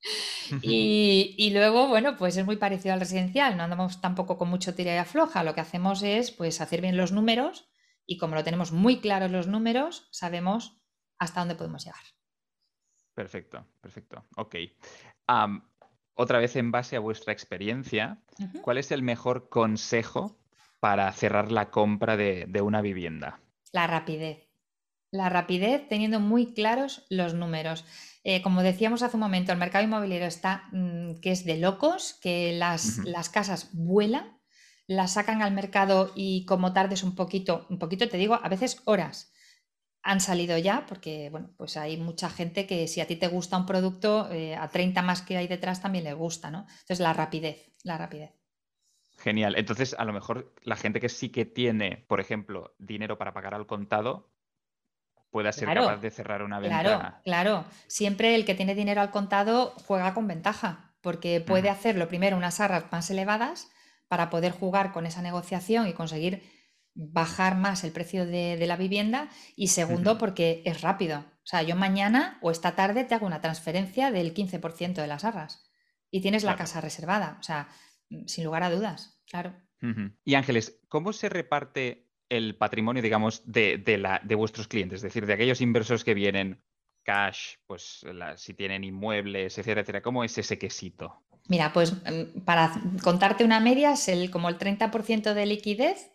[0.62, 4.74] y, y, luego, bueno, pues es muy parecido al residencial, no andamos tampoco con mucho
[4.74, 7.66] tira y afloja, lo que hacemos es pues hacer bien los números
[8.06, 10.80] y como lo tenemos muy claros los números, sabemos
[11.18, 12.02] hasta dónde podemos llegar.
[13.14, 14.24] Perfecto, perfecto.
[14.36, 14.56] Ok.
[16.14, 18.18] otra vez en base a vuestra experiencia,
[18.62, 20.36] ¿cuál es el mejor consejo
[20.80, 23.40] para cerrar la compra de, una vivienda?
[23.72, 24.48] La rapidez.
[25.10, 27.84] La rapidez teniendo muy claros los números.
[28.24, 32.18] Eh, como decíamos hace un momento, el mercado inmobiliario está mm, que es de locos,
[32.20, 34.33] que las, las casas vuelan
[34.86, 38.82] la sacan al mercado y como tardes un poquito, un poquito te digo, a veces
[38.84, 39.32] horas,
[40.02, 43.56] han salido ya, porque bueno, pues hay mucha gente que si a ti te gusta
[43.56, 46.66] un producto, eh, a 30 más que hay detrás también le gusta, ¿no?
[46.68, 48.32] Entonces la rapidez, la rapidez.
[49.16, 49.54] Genial.
[49.56, 53.54] Entonces, a lo mejor la gente que sí que tiene, por ejemplo, dinero para pagar
[53.54, 54.30] al contado,
[55.30, 56.82] pueda ser capaz de cerrar una ventana.
[56.82, 57.64] Claro, claro.
[57.86, 62.60] Siempre el que tiene dinero al contado juega con ventaja, porque puede hacerlo primero unas
[62.60, 63.70] arras más elevadas
[64.08, 66.42] para poder jugar con esa negociación y conseguir
[66.94, 69.28] bajar más el precio de, la vivienda.
[69.56, 71.20] Y segundo, porque es rápido.
[71.20, 75.24] O sea, yo mañana o esta tarde te hago una transferencia del 15% de las
[75.24, 75.70] arras
[76.10, 77.36] y tienes la casa reservada.
[77.40, 77.68] O sea,
[78.26, 79.54] sin lugar a dudas, claro.
[80.24, 84.98] Y Ángeles, ¿cómo se reparte el patrimonio, digamos, de, la, de vuestros clientes?
[84.98, 86.62] Es decir, de aquellos inversores que vienen
[87.02, 88.04] cash, pues
[88.36, 90.02] si tienen inmuebles, etcétera, etcétera.
[90.02, 91.23] ¿Cómo es ese quesito?
[91.48, 96.10] Mira, pues mm, para contarte una media es el, como el 30% de liquidez,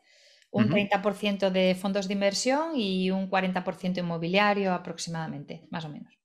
[0.52, 6.20] un 30% de fondos de inversión y un 40% inmobiliario aproximadamente, más o menos.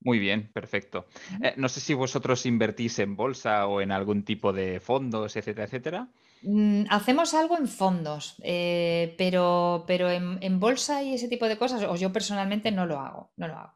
[0.00, 1.06] Muy bien, perfecto.
[1.42, 5.64] Eh, no sé si vosotros invertís en bolsa o en algún tipo de fondos, etcétera,
[5.64, 6.08] etcétera.
[6.42, 11.56] Mm, hacemos algo en fondos, eh, pero, pero en, en, bolsa y ese tipo de
[11.56, 13.74] cosas, o yo personalmente no lo hago, no lo hago.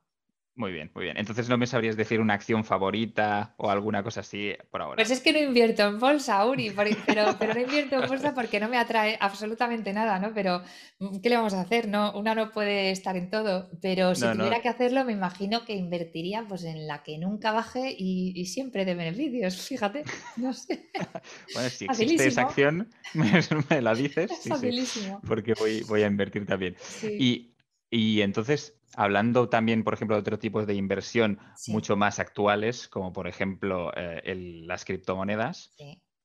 [0.59, 1.17] Muy bien, muy bien.
[1.17, 4.97] Entonces no me sabrías decir una acción favorita o alguna cosa así por ahora.
[4.97, 6.83] Pues es que no invierto en bolsa, Uri, pero,
[7.39, 10.35] pero no invierto en bolsa porque no me atrae absolutamente nada, ¿no?
[10.35, 10.63] Pero
[10.99, 11.87] mm, ¿qué le vamos a hacer?
[11.87, 15.77] No, una no puede estar en todo, pero si tuviera que hacerlo, me imagino que
[15.77, 20.03] invertiría pues en la que nunca baje y, siempre de beneficios, fíjate,
[20.39, 20.91] no sé.
[21.55, 24.33] bueno, si existe esa acción, me, la dices.
[24.41, 24.51] sí,
[25.25, 26.75] porque voy, voy a invertir también.
[27.05, 27.55] Y,
[27.91, 33.13] y entonces Hablando también, por ejemplo, de otro tipo de inversión mucho más actuales, como
[33.13, 34.35] por ejemplo eh,
[34.67, 35.75] las criptomonedas,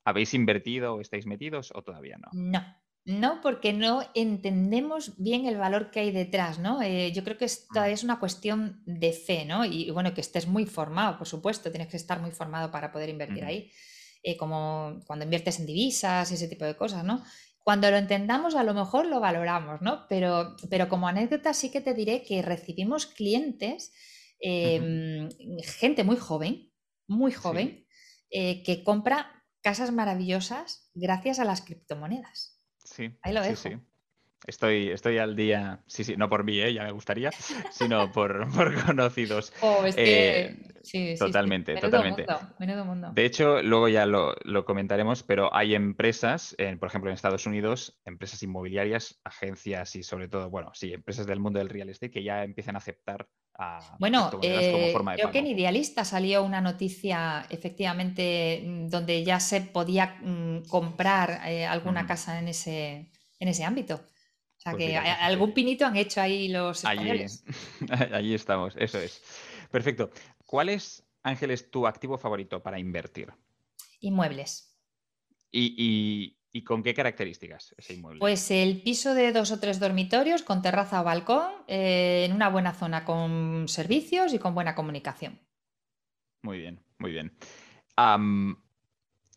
[0.04, 2.30] ¿habéis invertido o estáis metidos o todavía no?
[2.34, 2.64] No,
[3.06, 6.82] no, porque no entendemos bien el valor que hay detrás, ¿no?
[6.82, 7.86] Eh, yo creo que esto mm.
[7.86, 9.66] es una cuestión de fe, ¿no?
[9.66, 13.10] Y, bueno, que estés muy formado, por supuesto, tienes que estar muy formado para poder
[13.10, 13.70] invertir ahí.
[14.26, 17.22] Eh, como cuando inviertes en divisas y ese tipo de cosas, ¿no?
[17.64, 20.06] Cuando lo entendamos, a lo mejor lo valoramos, ¿no?
[20.10, 23.94] Pero, pero como anécdota sí que te diré que recibimos clientes,
[24.40, 25.30] em,
[25.64, 26.74] gente muy joven,
[27.08, 27.88] muy joven,
[28.30, 32.60] eh, que compra casas maravillosas gracias a las criptomonedas.
[32.84, 33.18] Sí.
[33.22, 33.70] Ahí lo dejo.
[34.46, 36.74] Estoy, estoy al día, sí, sí, no por mí, ¿eh?
[36.74, 37.32] ya me gustaría,
[37.72, 38.48] sino por,
[38.86, 39.54] conocidos.
[39.62, 40.42] Oh, es que...
[40.42, 42.26] Eh, sí, totalmente, totalmente.
[43.14, 48.44] De hecho, luego ya lo, comentaremos, pero hay empresas, por ejemplo, en Estados Unidos, empresas
[48.44, 52.44] inmobiliarias, agencias y sobre todo, bueno, sí, empresas del mundo del real estate que ya
[52.44, 58.88] empiezan a aceptar a bueno, eh, creo que en Idealista salió una noticia efectivamente mm,
[58.88, 64.02] donde ya se podía mm, comprar alguna casa en ese, en ese ámbito.
[64.66, 67.44] O sea, pues que algún pinito han hecho ahí los españoles.
[68.14, 69.22] Allí, estamos, eso es.
[69.70, 70.10] Perfecto.
[70.46, 73.34] ¿Cuál es, Ángeles, tu activo favorito para invertir?
[74.00, 74.74] Inmuebles.
[75.52, 78.22] ¿Y, con qué características ese inmueble?
[78.22, 82.48] Pues el piso de dos o tres dormitorios con terraza o balcón eh, en una
[82.48, 85.42] buena zona con servicios y con buena comunicación.
[86.42, 87.36] Muy bien, muy bien.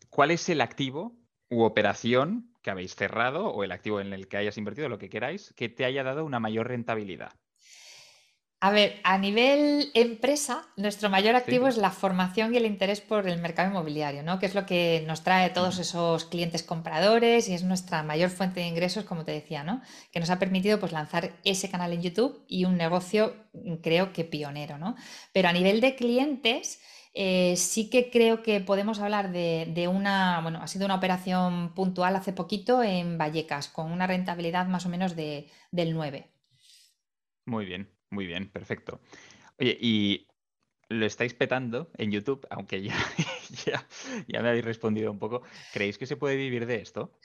[0.09, 1.17] ¿Cuál es el activo
[1.49, 5.09] u operación que habéis cerrado o el activo en el que hayas invertido, lo que
[5.09, 7.33] queráis, que te haya dado una mayor rentabilidad?
[8.59, 13.29] A ver, a nivel empresa, nuestro mayor activo es la formación y el interés por
[13.29, 14.39] el mercado inmobiliario, ¿no?
[14.39, 18.61] Que es lo que nos trae todos esos clientes compradores y es nuestra mayor fuente
[18.61, 19.83] de ingresos, como te decía, ¿no?
[20.11, 24.11] Que nos ha permitido pues lanzar ese canal en YouTube y un negocio, mm, creo
[24.11, 24.95] que pionero, ¿no?
[25.33, 26.81] Pero a nivel de clientes,
[27.19, 32.15] eh, sí que creo que podemos hablar de, una, bueno, ha sido una operación puntual
[32.15, 36.29] hace poquito en Vallecas, con una rentabilidad más o menos de, del 9.
[37.45, 39.01] Muy bien, muy bien, perfecto.
[39.57, 40.27] Oye, y
[40.89, 42.95] lo estáis petando en YouTube, aunque ya,
[44.27, 45.41] ya, me habéis respondido un poco.
[45.73, 47.17] ¿Creéis que se puede vivir de esto?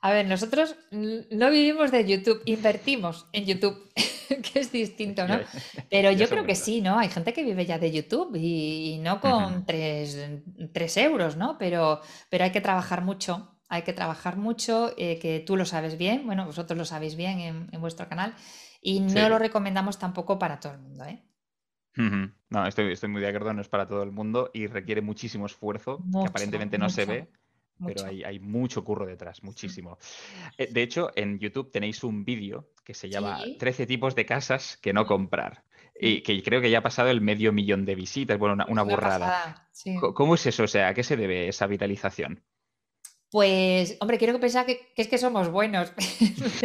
[0.00, 3.90] A ver, nosotros no vivimos de YouTube, invertimos en YouTube.
[4.52, 5.38] que es distinto, ¿no?
[5.90, 6.98] Pero yo creo que sí, ¿no?
[6.98, 10.16] Hay gente que vive ya de YouTube y, no con tres,
[10.96, 11.56] euros, ¿no?
[11.58, 15.98] Pero, pero hay que trabajar mucho, hay que trabajar mucho, eh, que tú lo sabes
[15.98, 18.34] bien, bueno, vosotros lo sabéis bien en, vuestro canal,
[18.80, 21.22] y no lo recomendamos tampoco para todo el mundo, ¿eh?
[22.50, 25.46] No, estoy, estoy muy de acuerdo, no es para todo el mundo y requiere muchísimo
[25.46, 27.28] esfuerzo, que aparentemente no se ve.
[27.84, 29.98] Pero hay, mucho curro detrás, muchísimo.
[30.56, 34.78] Eh, de hecho, en YouTube tenéis un vídeo que se llama 13 tipos de casas
[34.78, 35.64] que no comprar.
[35.98, 39.68] Y que creo que ya ha pasado el medio millón de visitas, bueno, una, burrada.
[40.14, 40.64] ¿Cómo es eso?
[40.64, 42.42] O sea, ¿a qué se debe esa vitalización?
[43.30, 45.92] Pues, hombre, quiero que pensar que, es que somos buenos.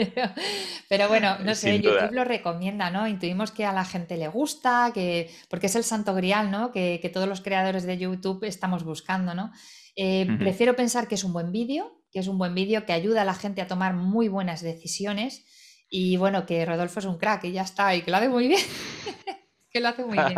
[0.89, 3.07] pero, bueno, no sé, YouTube lo recomienda, ¿no?
[3.07, 6.71] Intuimos que a la gente le gusta, que, porque es el santo grial, ¿no?
[6.71, 9.51] Que, que todos los creadores de YouTube estamos buscando, ¿no?
[9.95, 13.21] Eh, prefiero pensar que es un buen vídeo, que es un buen vídeo que ayuda
[13.21, 15.45] a la gente a tomar muy buenas decisiones
[15.89, 18.47] y bueno, que Rodolfo es un crack y ya está, y que lo hace muy
[18.47, 18.61] bien.
[19.69, 20.37] que lo hace muy bien.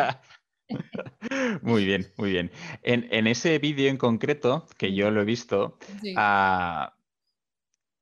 [1.62, 2.52] Muy bien, muy bien.
[2.82, 5.78] En, ese vídeo en concreto, que yo lo he visto,
[6.16, 6.96] ah,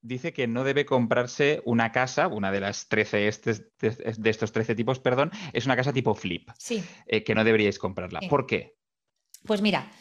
[0.01, 4.99] dice que no debe comprarse una casa, una de las 13, de estos 13 tipos,
[4.99, 6.49] perdón, es una casa tipo flip.
[6.57, 6.83] Sí.
[7.07, 8.19] Eh, que no deberíais comprarla.
[8.29, 8.77] ¿Por qué?
[9.45, 9.91] Pues mira,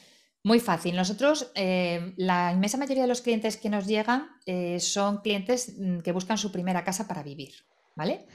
[0.43, 0.97] muy fácil.
[0.97, 5.99] Nosotros, eh, la inmensa mayoría de los clientes que nos llegan eh, son clientes mm,
[5.99, 7.53] que buscan su primera casa para vivir,
[7.95, 8.27] ¿vale?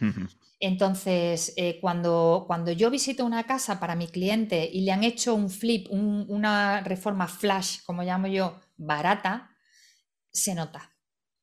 [0.60, 5.34] Entonces, eh, cuando, cuando yo visito una casa para mi cliente y le han hecho
[5.34, 9.50] un flip, una reforma flash, como llamo yo, barata,
[10.32, 10.92] se nota.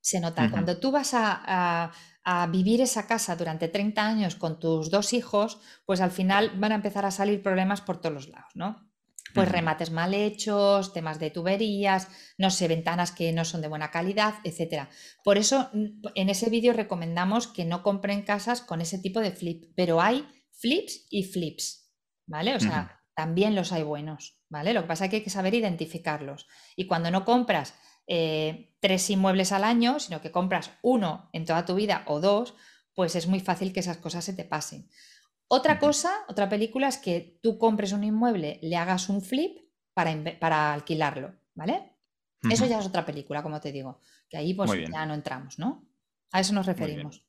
[0.01, 0.51] Se nota.
[0.51, 1.92] Cuando tú vas a,
[2.25, 6.72] a, vivir esa casa durante 30 años con tus dos hijos, pues al final van
[6.72, 8.91] a empezar a salir problemas por todos los lados, ¿no?
[9.35, 13.90] Pues remates mal hechos, temas de tuberías, no sé, ventanas que no son de buena
[13.90, 14.90] calidad, etcétera.
[15.25, 19.73] Por eso en ese vídeo recomendamos que no compren casas con ese tipo de flip,
[19.75, 21.92] pero hay flips y flips,
[22.27, 22.55] ¿vale?
[22.55, 24.73] O sea, también los hay buenos, ¿vale?
[24.73, 26.47] Lo que pasa es que hay que saber identificarlos.
[26.77, 27.75] Y cuando no compras
[28.07, 32.55] eh, tres inmuebles al año, sino que compras uno en toda tu vida o dos,
[32.95, 34.88] pues es muy fácil que esas cosas se te pasen.
[35.55, 39.59] Otra cosa, otra película es que tú compres un inmueble, le hagas un flip
[39.93, 40.11] para,
[40.41, 41.93] para alquilarlo, ¿vale?
[42.51, 45.87] Eso ya es otra película, como te digo, que ahí pues ya no entramos, ¿no?
[46.31, 47.23] A eso nos referimos.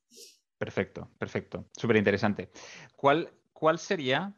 [0.58, 1.68] Perfecto, perfecto.
[1.76, 2.50] Súper interesante.
[2.96, 4.34] ¿Cuál, ¿Cuál sería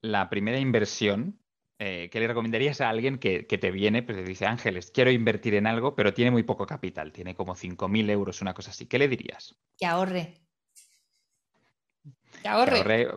[0.00, 1.40] la primera inversión
[1.78, 5.54] eh, que le recomendarías a alguien que, te viene, pues le dice, Ángeles, quiero invertir
[5.54, 8.86] en algo, pero tiene muy poco capital, tiene como 5.000 euros, una cosa así?
[8.86, 9.54] ¿Qué le dirías?
[9.76, 10.47] Que ahorre.
[12.42, 13.08] Que ahorre.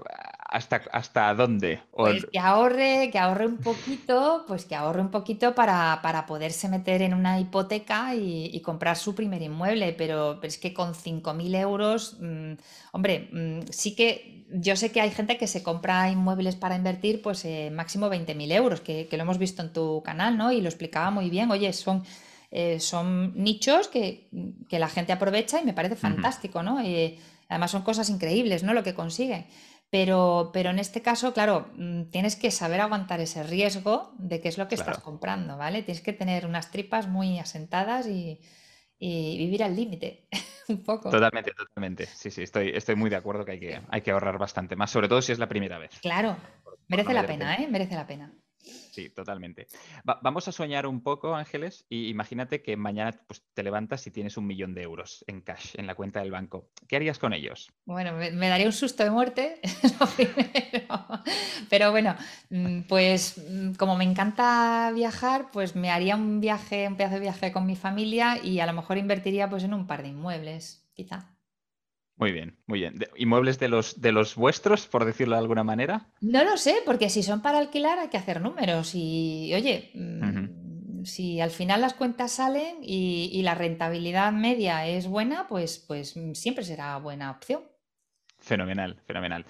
[0.52, 1.80] ¿Hasta, ¿Hasta dónde?
[1.92, 7.02] Pues que ahorre, que ahorre un poquito, pues que ahorre un poquito para, poderse meter
[7.02, 12.54] en una hipoteca y, comprar su primer inmueble, pero, es que con 5.000 euros, mm,
[12.92, 17.22] hombre, mm, sí que yo sé que hay gente que se compra inmuebles para invertir,
[17.22, 20.52] pues eh, máximo 20.000 euros, que, lo hemos visto en tu canal, ¿no?
[20.52, 22.04] Y lo explicaba muy bien, oye, son...
[22.54, 24.28] Eh, son nichos que,
[24.70, 26.82] la gente aprovecha y me parece fantástico, ¿no?
[26.82, 27.18] Eh,
[27.52, 28.74] Además son cosas increíbles, ¿no?
[28.74, 29.46] Lo que consiguen.
[29.90, 34.48] Pero, pero en este caso, claro, mm, tienes que saber aguantar ese riesgo de qué
[34.48, 35.84] es lo que estás comprando, ¿vale?
[35.84, 38.40] Tienes que tener unas tripas muy asentadas y,
[38.98, 40.30] vivir al límite,
[40.70, 41.10] un poco.
[41.10, 42.06] Totalmente, totalmente.
[42.06, 44.90] Sí, sí, estoy, estoy muy de acuerdo que hay, que hay que ahorrar bastante más,
[44.90, 46.00] sobre todo si es la primera vez.
[46.02, 46.38] Claro,
[46.88, 47.68] merece la pena, ¿eh?
[47.70, 48.34] Merece la pena.
[48.64, 49.68] Sí, totalmente.
[50.04, 54.38] vamos a soñar un poco, Ángeles, y imagínate que mañana pues, te levantas y tienes
[54.38, 56.70] un millón de euros en cash en la cuenta del banco.
[56.88, 57.72] ¿Qué harías con ellos?
[57.86, 59.60] Bueno, me, daría un susto de muerte,
[60.00, 61.24] lo primero.
[61.70, 62.16] Pero bueno,
[62.50, 67.22] mm, pues mm, como me encanta viajar, pues me haría un viaje, un pedazo de
[67.22, 70.90] viaje con mi familia y a lo mejor invertiría pues en un par de inmuebles,
[70.94, 71.30] quizá.
[72.22, 73.00] Muy bien, muy bien.
[73.16, 76.06] ¿Inmuebles de los, de los vuestros, por decirlo de alguna manera?
[76.22, 81.04] No lo sé, porque si son para alquilar hay que hacer números y, oye, mm,
[81.04, 86.64] si al final las cuentas salen y, la rentabilidad media es buena, pues, pues siempre
[86.64, 87.64] será buena opción.
[88.38, 89.44] Fenomenal, fenomenal.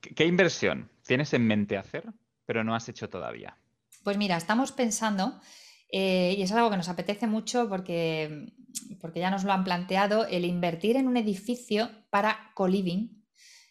[0.00, 2.12] ¿Qué, inversión tienes en mente hacer,
[2.44, 3.56] pero no has hecho todavía?
[4.02, 5.40] Pues mira, estamos pensando,
[5.90, 8.52] eh, y es algo que nos apetece mucho porque
[9.00, 13.24] porque ya nos lo han planteado, el invertir en un edificio para co-living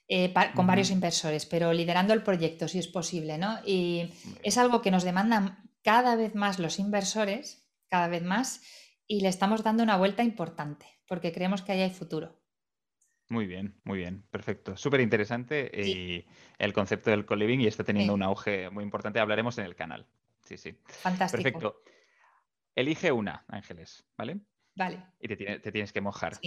[0.07, 3.57] eh, con varios inversores, pero liderando el proyecto si es posible, ¿no?
[3.65, 8.61] Y es algo que nos demandan cada vez más los inversores, cada vez más,
[9.07, 12.39] y le estamos dando una vuelta importante, porque creemos que ahí hay futuro.
[13.29, 14.77] Muy bien, muy bien, perfecto.
[14.77, 16.25] Súper interesante y
[16.59, 19.19] el concepto del co-living y está teniendo un auge muy importante.
[19.19, 20.05] Hablaremos en el canal.
[20.43, 20.77] Sí, sí.
[20.85, 21.41] Fantástico.
[21.41, 21.81] Perfecto.
[22.75, 24.41] Elige una, Ángeles, ¿vale?
[24.75, 25.01] Vale.
[25.19, 26.37] Y te, tienes que mojar.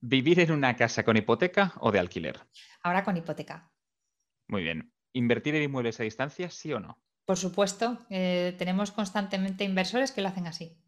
[0.00, 2.38] ¿Vivir en una casa con hipoteca o de alquiler?
[2.82, 3.72] Ahora con hipoteca.
[4.48, 4.92] Muy bien.
[5.14, 7.00] ¿Invertir en inmuebles a distancia, sí o no?
[7.24, 8.06] Por supuesto.
[8.10, 10.78] Eh, tenemos constantemente inversores que lo hacen así.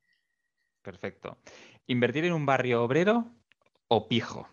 [0.83, 1.39] Perfecto.
[1.87, 3.33] ¿Invertir en un barrio obrero
[3.89, 4.49] o pijo?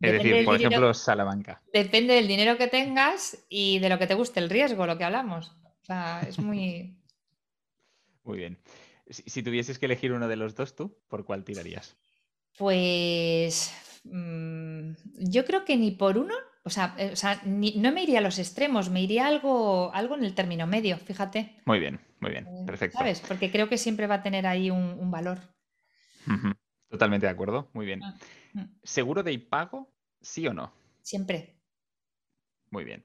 [0.00, 1.62] Es decir, por ejemplo, Salamanca.
[1.72, 5.04] Depende del dinero que tengas y de lo que te guste el riesgo, lo que
[5.04, 5.54] hablamos.
[5.82, 6.96] O sea, es muy.
[8.24, 8.58] muy bien.
[9.08, 11.96] Si, tuvieses que elegir uno de los dos, ¿tú por cuál tirarías?
[12.56, 16.34] Pues mm, yo creo que ni por uno,
[16.64, 20.34] o sea, eh, no me iría a los extremos, me iría algo, algo en el
[20.34, 21.60] término medio, fíjate.
[21.64, 22.98] Muy bien, muy bien, eh, perfecto.
[22.98, 23.20] ¿Sabes?
[23.20, 25.38] Porque creo que siempre va a tener ahí un, valor.
[26.88, 28.02] Totalmente de acuerdo, muy bien.
[28.02, 28.18] Ah,
[28.52, 28.64] mm.
[28.82, 30.72] ¿Seguro de pago, sí o no?
[31.02, 31.58] Siempre.
[32.70, 33.04] Muy bien.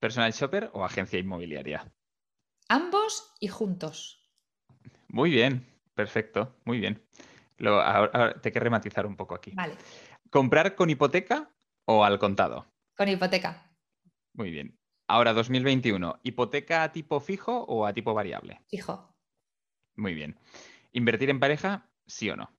[0.00, 1.90] ¿Personal shopper o agencia inmobiliaria?
[2.68, 4.23] Ambos y juntos.
[5.14, 7.00] Muy bien, perfecto, muy bien.
[7.58, 9.52] Lo, ahora, te quiero rematizar un poco aquí.
[9.54, 9.76] Vale.
[10.28, 11.52] ¿Comprar con hipoteca
[11.84, 12.66] o al contado?
[12.96, 13.70] Con hipoteca.
[14.32, 14.76] Muy bien.
[15.06, 18.60] Ahora, 2021, ¿hipoteca a tipo fijo o a tipo variable?
[18.66, 19.14] Fijo.
[19.94, 20.36] Muy bien.
[20.90, 22.50] ¿Invertir en pareja, sí o no?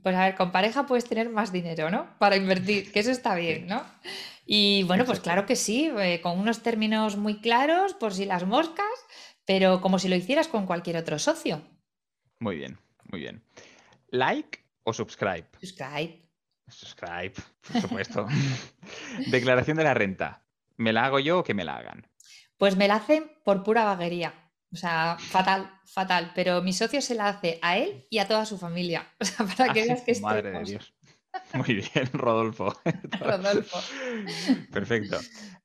[0.00, 2.16] Pues a ver, con pareja puedes tener más dinero, ¿no?
[2.20, 3.82] Para invertir, que eso está bien, ¿no?
[4.46, 8.46] Y bueno, pues claro que sí, eh, con unos términos muy claros, por si las
[8.46, 8.86] moscas,
[9.44, 11.73] pero como si lo hicieras con cualquier otro socio.
[12.40, 12.78] Muy bien,
[13.10, 13.42] muy bien.
[14.08, 15.46] ¿Like o subscribe?
[15.60, 16.22] Subscribe.
[16.68, 17.34] Subscribe,
[17.72, 18.26] por supuesto.
[19.30, 20.46] Declaración de la renta.
[20.76, 22.06] ¿Me la hago yo o que me la hagan?
[22.56, 24.32] Pues me la hacen por pura vaguería.
[24.72, 26.32] O sea, fatal, fatal.
[26.34, 29.06] Pero mi socio se la hace a él y a toda su familia.
[29.20, 30.94] O sea, para que veas que Madre de Dios.
[31.54, 32.74] Muy bien, Rodolfo.
[33.20, 33.78] Rodolfo.
[34.72, 35.18] Perfecto.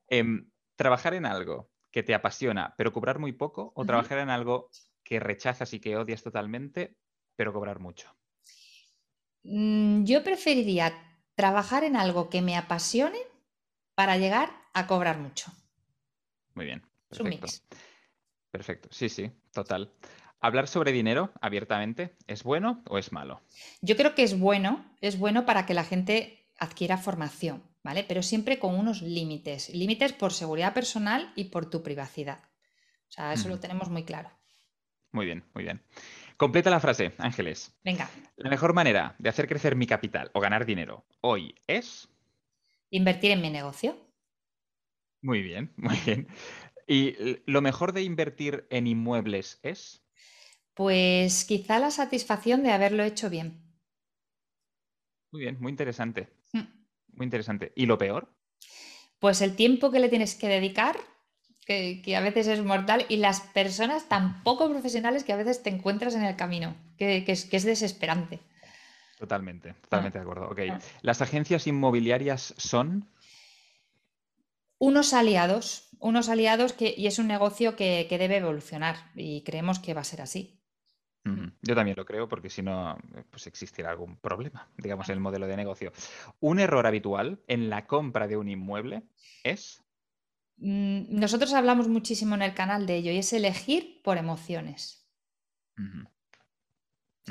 [0.07, 4.69] Em, trabajar en algo que te apasiona, pero cobrar muy poco, o trabajar en algo
[5.09, 6.95] que rechazas y que odias totalmente,
[7.35, 8.15] pero cobrar mucho.
[9.43, 10.93] Mm, yo preferiría
[11.33, 13.17] trabajar en algo que me apasione
[13.95, 15.51] para llegar a cobrar mucho.
[16.53, 16.85] Muy bien.
[17.07, 17.47] Perfecto.
[18.51, 18.89] Perfecto.
[18.91, 19.91] Sí, sí, total.
[20.39, 23.41] ¿Hablar sobre dinero abiertamente es bueno o es malo?
[23.81, 28.03] Yo creo que es bueno, es bueno para que la gente adquiera formación, ¿vale?
[28.03, 32.43] Pero siempre con unos límites, límites por seguridad personal y por tu privacidad.
[33.09, 34.29] O sea, eso lo tenemos muy claro.
[35.11, 35.81] Muy bien, muy bien.
[36.37, 37.75] Completa la frase, Ángeles.
[37.83, 38.09] Venga.
[38.37, 42.07] La mejor manera de hacer crecer mi capital o ganar dinero hoy es...
[42.91, 43.97] Invertir en mi negocio.
[45.21, 46.27] Muy bien, muy bien.
[46.87, 50.01] ¿Y lo mejor de invertir en inmuebles es?
[50.73, 53.61] Pues quizá la satisfacción de haberlo hecho bien.
[55.31, 56.29] Muy bien, muy interesante.
[56.53, 56.61] Mm.
[57.13, 57.73] Muy interesante.
[57.75, 58.33] ¿Y lo peor?
[59.19, 60.95] Pues el tiempo que le tienes que dedicar,
[61.69, 65.69] que, a veces es mortal, y las personas tan poco profesionales que a veces te
[65.69, 68.39] encuentras en el camino, que, es, desesperante.
[69.17, 70.49] Totalmente, totalmente de acuerdo.
[70.49, 70.59] Ok.
[70.71, 70.79] Ah.
[71.01, 73.09] ¿Las agencias inmobiliarias son?
[74.77, 79.93] Unos aliados, unos aliados que, y es un negocio que debe evolucionar y creemos que
[79.93, 80.59] va a ser así.
[81.61, 82.97] Yo también lo creo porque si no,
[83.29, 85.91] pues existirá algún problema, digamos, en el modelo de negocio.
[86.39, 89.03] Un error habitual en la compra de un inmueble
[89.43, 89.83] es...
[90.59, 95.07] Mm, nosotros hablamos muchísimo en el canal de ello y es elegir por emociones.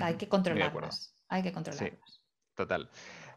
[0.00, 1.14] hay que controlarlas.
[1.28, 2.22] Hay que controlarlas.
[2.54, 2.90] total.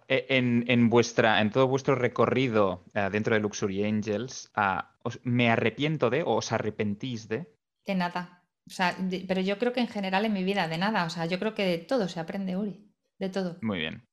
[0.07, 6.09] E, en, vuestra, en todo vuestro recorrido eh, dentro de Luxury Angels, ah, ¿me arrepiento
[6.09, 7.53] de o os arrepentís de?
[7.85, 8.43] De nada.
[8.67, 8.95] O sea,
[9.27, 11.05] pero yo creo que en general en mi vida, de nada.
[11.05, 12.91] O sea, yo creo que de todo se aprende, Uri.
[13.19, 13.57] De todo.
[13.61, 14.07] Muy bien.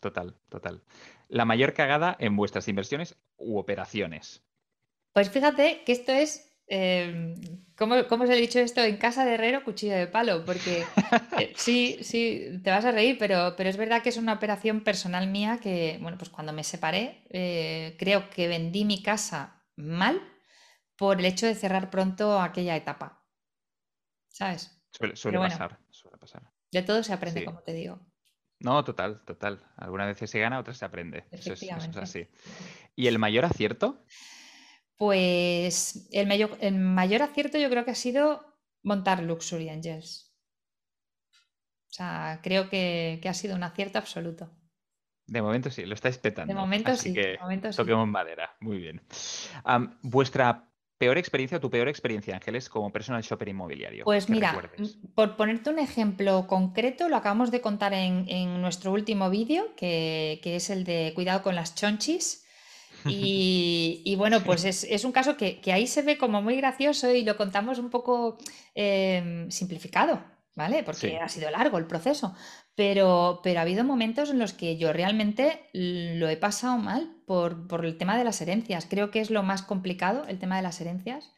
[0.00, 0.82] Total, total.
[1.28, 4.44] La mayor cagada en vuestras inversiones u operaciones.
[5.14, 6.50] Pues fíjate que esto es.
[6.66, 7.34] Eh,
[7.76, 8.82] ¿cómo, ¿cómo, se ha dicho esto?
[8.82, 10.44] En casa de herrero, cuchillo de palo.
[10.44, 10.84] Porque
[11.38, 14.82] eh, sí, sí, te vas a reír, pero, pero es verdad que es una operación
[14.82, 20.20] personal mía que, bueno, pues cuando me separé, eh, creo que vendí mi casa mal
[20.96, 23.24] por el hecho de cerrar pronto aquella etapa.
[24.34, 24.76] ¿sabes?
[24.90, 26.42] Suele, pasar, suele pasar.
[26.70, 28.00] De todo se aprende, como te digo.
[28.58, 29.64] No, total, total.
[29.76, 31.24] Algunas veces se gana, otras se aprende.
[31.30, 31.62] Eso es,
[31.96, 32.28] así.
[32.96, 34.04] ¿Y el mayor acierto?
[34.96, 38.44] Pues el mayor, el mayor acierto yo creo que ha sido
[38.82, 40.32] montar Luxury Angels.
[41.90, 44.50] O sea, creo que, ha sido un acierto absoluto.
[45.26, 46.52] De momento sí, lo estáis petando.
[46.52, 47.14] De momento sí.
[47.14, 48.56] Que de momento toquemos madera.
[48.60, 49.02] Muy bien.
[50.02, 50.68] vuestra
[50.98, 54.04] peor experiencia o tu peor experiencia, Ángeles, como personal shopper inmobiliario?
[54.04, 54.70] Pues mira,
[55.14, 60.70] por ponerte un ejemplo concreto, lo acabamos de contar en, nuestro último vídeo, que, es
[60.70, 62.43] el de cuidado con las chonchis.
[63.06, 67.36] Y, bueno, pues es, un caso que, ahí se ve como muy gracioso y lo
[67.36, 68.38] contamos un poco
[68.74, 70.22] em, simplificado,
[70.54, 70.82] ¿vale?
[70.82, 72.34] Porque ha sido largo el proceso.
[72.74, 77.84] Pero, pero ha habido momentos en los que yo realmente lo he pasado mal por,
[77.84, 78.86] el tema de las herencias.
[78.88, 81.32] Creo que es lo más complicado, el tema de las herencias,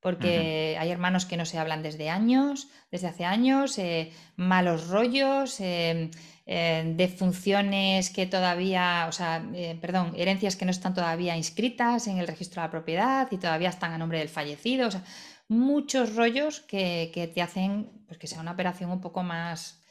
[0.00, 5.60] porque hay hermanos que no se hablan desde años, desde hace años, eh, malos rollos,
[5.60, 6.10] eh,
[6.46, 9.44] eh, defunciones que todavía, o sea,
[9.80, 13.68] perdón, herencias que no están todavía inscritas en el registro de la propiedad y todavía
[13.68, 14.88] están a nombre del fallecido.
[14.88, 15.02] O sea,
[15.48, 19.82] muchos rollos que, que te hacen pues, que sea una operación un poco más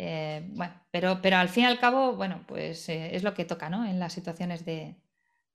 [0.00, 3.44] eh, bueno, pero, pero al fin y al cabo, bueno, pues eh, es lo que
[3.44, 3.84] toca, ¿no?
[3.84, 4.94] En las situaciones de...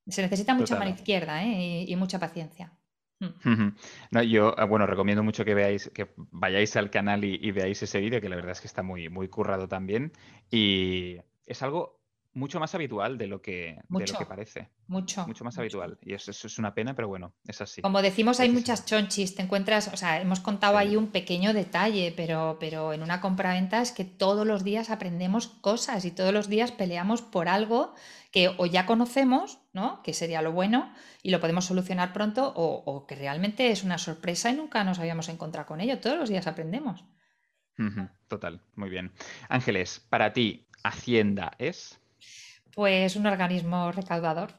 [0.05, 1.85] Se necesita mucha mano izquierda ¿eh?
[1.87, 2.73] y, mucha paciencia.
[3.43, 3.75] Mm.
[4.11, 7.99] No, yo, ah, bueno, recomiendo mucho que veáis, que vayáis al canal y, veáis ese
[7.99, 10.11] vídeo, que la verdad es que está muy, muy currado también.
[10.51, 12.02] Y es algo
[12.33, 14.69] mucho más habitual de lo que, de lo que parece.
[14.87, 15.25] Mucho.
[15.27, 15.97] Mucho más habitual.
[16.01, 17.81] Y eso, es una pena, pero bueno, es así.
[17.81, 19.35] Como decimos, hay muchas chonchis.
[19.35, 23.81] Te encuentras, o sea, hemos contado ahí un pequeño detalle, pero, pero en una compra-venta
[23.81, 27.93] es que todos los días aprendemos cosas y todos los días peleamos por algo
[28.31, 30.01] que o ya conocemos, ¿no?
[30.01, 34.49] Que sería lo bueno y lo podemos solucionar pronto, o, que realmente es una sorpresa
[34.49, 35.99] y nunca nos habíamos encontrado con ello.
[35.99, 37.05] Todos los días aprendemos.
[38.27, 39.13] Total, muy bien.
[39.49, 42.02] Ángeles, para ti, Hacienda es.
[42.73, 44.51] Pues un organismo recaudador.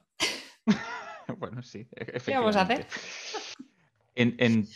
[1.38, 2.24] bueno, sí, efectivamente.
[2.26, 2.86] ¿Qué vamos a hacer?
[4.16, 4.68] En,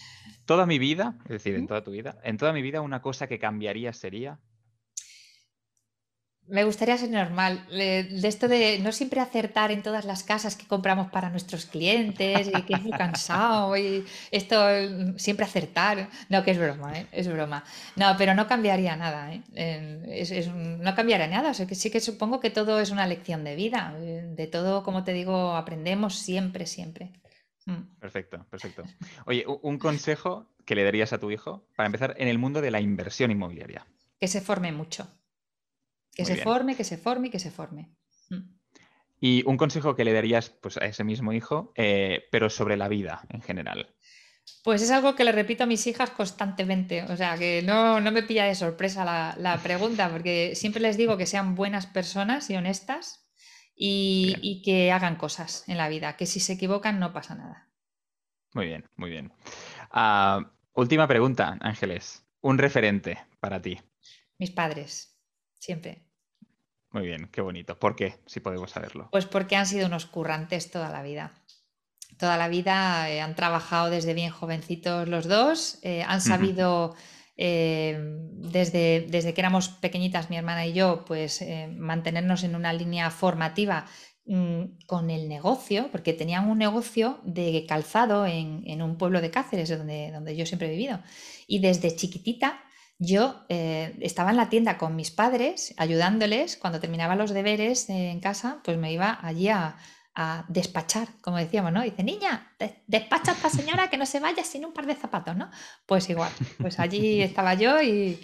[0.44, 3.28] toda mi vida, es decir, en toda tu vida, en toda mi vida una cosa
[3.28, 4.40] que cambiaría sería
[6.48, 7.66] me gustaría ser normal.
[7.68, 12.48] De esto de no siempre acertar en todas las casas que compramos para nuestros clientes
[12.48, 16.08] y que es muy cansado y esto mm, siempre acertar.
[16.28, 17.06] No, que es broma, ¿eh?
[17.12, 17.64] es broma.
[17.96, 19.32] No, pero no cambiaría nada.
[19.32, 20.78] ¿eh?
[20.80, 21.50] no cambiaría nada.
[21.50, 23.94] O sea, que sí que supongo que todo es una lección de vida.
[23.98, 27.12] De todo, como te digo, aprendemos siempre, siempre.
[27.66, 27.98] Mm.
[28.00, 28.84] Perfecto, perfecto.
[29.26, 32.70] Oye, un consejo que le darías a tu hijo para empezar en el mundo de
[32.70, 33.86] la inversión inmobiliaria.
[34.18, 35.08] Que se forme mucho
[36.18, 37.92] que se forme, que se forme y que se forme.
[38.28, 38.58] Mm.
[39.20, 42.88] Y un consejo que le darías pues, a ese mismo hijo, eh, pero sobre la
[42.88, 43.94] vida en general.
[44.64, 48.22] Pues es algo que le repito a mis hijas constantemente, o sea que no, me
[48.22, 53.28] pilla de sorpresa la, pregunta, porque siempre les digo que sean buenas personas y honestas
[53.76, 57.68] y, que hagan cosas en la vida, que si se equivocan no pasa nada.
[58.54, 59.32] Muy bien, muy bien.
[59.90, 62.26] Ah, última pregunta, Ángeles.
[62.40, 63.78] Un referente para ti.
[64.38, 65.18] Mis padres,
[65.58, 66.07] siempre.
[66.90, 67.78] Muy bien, qué bonito.
[67.78, 68.14] ¿Por qué?
[68.26, 69.08] Si podemos saberlo.
[69.12, 71.32] Pues porque han sido unos currantes toda la vida.
[72.18, 76.96] Toda la vida eh, han trabajado desde bien jovencitos los dos, eh, han sabido
[77.36, 77.96] eh,
[78.32, 81.44] desde, desde, que éramos pequeñitas, mi hermana y yo, pues
[81.76, 83.86] mantenernos en una línea formativa
[84.24, 89.30] mm, con el negocio, porque tenían un negocio de calzado en, en un pueblo de
[89.30, 91.00] Cáceres, donde, donde yo siempre he vivido.
[91.46, 92.64] Y desde chiquitita
[92.98, 98.18] yo eh, estaba en la tienda con mis padres, ayudándoles, cuando terminaba los deberes en
[98.20, 99.76] casa, pues me iba allí a,
[100.48, 101.80] despachar, como decíamos, ¿no?
[101.80, 102.52] Dice, niña,
[102.88, 105.48] despacha a esta señora que no se vaya sin un par de zapatos, ¿no?
[105.86, 108.18] Pues igual, pues allí estaba yo y,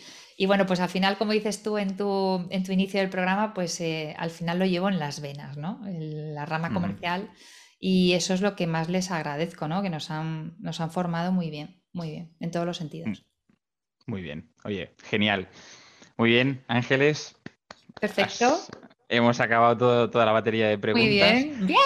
[0.45, 3.81] bueno, pues al final, como dices tú en tu, en tu inicio del programa, pues
[3.81, 5.83] eh, al final lo llevo en las venas, ¿no?
[5.85, 7.31] la rama comercial
[7.79, 9.81] y eso es lo que más les agradezco, ¿no?
[9.81, 13.25] Que nos han, nos han formado muy bien, muy bien, en todos los sentidos.
[14.07, 14.49] Muy bien.
[14.65, 15.49] Oye, genial.
[16.17, 17.37] Muy bien, Ángeles.
[18.01, 18.59] Perfecto.
[19.09, 21.07] hemos acabado toda la batería de preguntas.
[21.07, 21.67] Muy bien.
[21.67, 21.79] ¡Bien!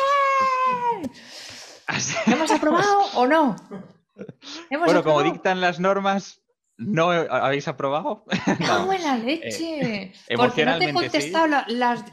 [2.27, 3.57] ¿Hemos aprobado o no?
[4.71, 6.41] bueno, como dictan las normas,
[6.79, 8.25] ¿No habéis aprobado?
[8.69, 10.13] ¡Ah, buena leche!
[10.29, 11.47] Eh, Porque no te he contestado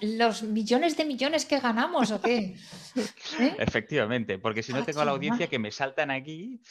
[0.02, 2.56] los millones de millones que ganamos o qué.
[3.40, 3.56] ¿Eh?
[3.60, 6.62] Efectivamente, porque si no tengo a la audiencia que me saltan aquí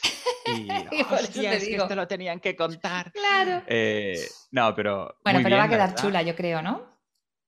[0.45, 0.67] y.
[1.11, 3.11] Hostia, es que esto lo tenían que contar.
[3.11, 3.63] Claro.
[3.67, 5.17] Eh, no, pero.
[5.23, 6.95] Bueno, pero va a quedar chula, yo creo, ¿no?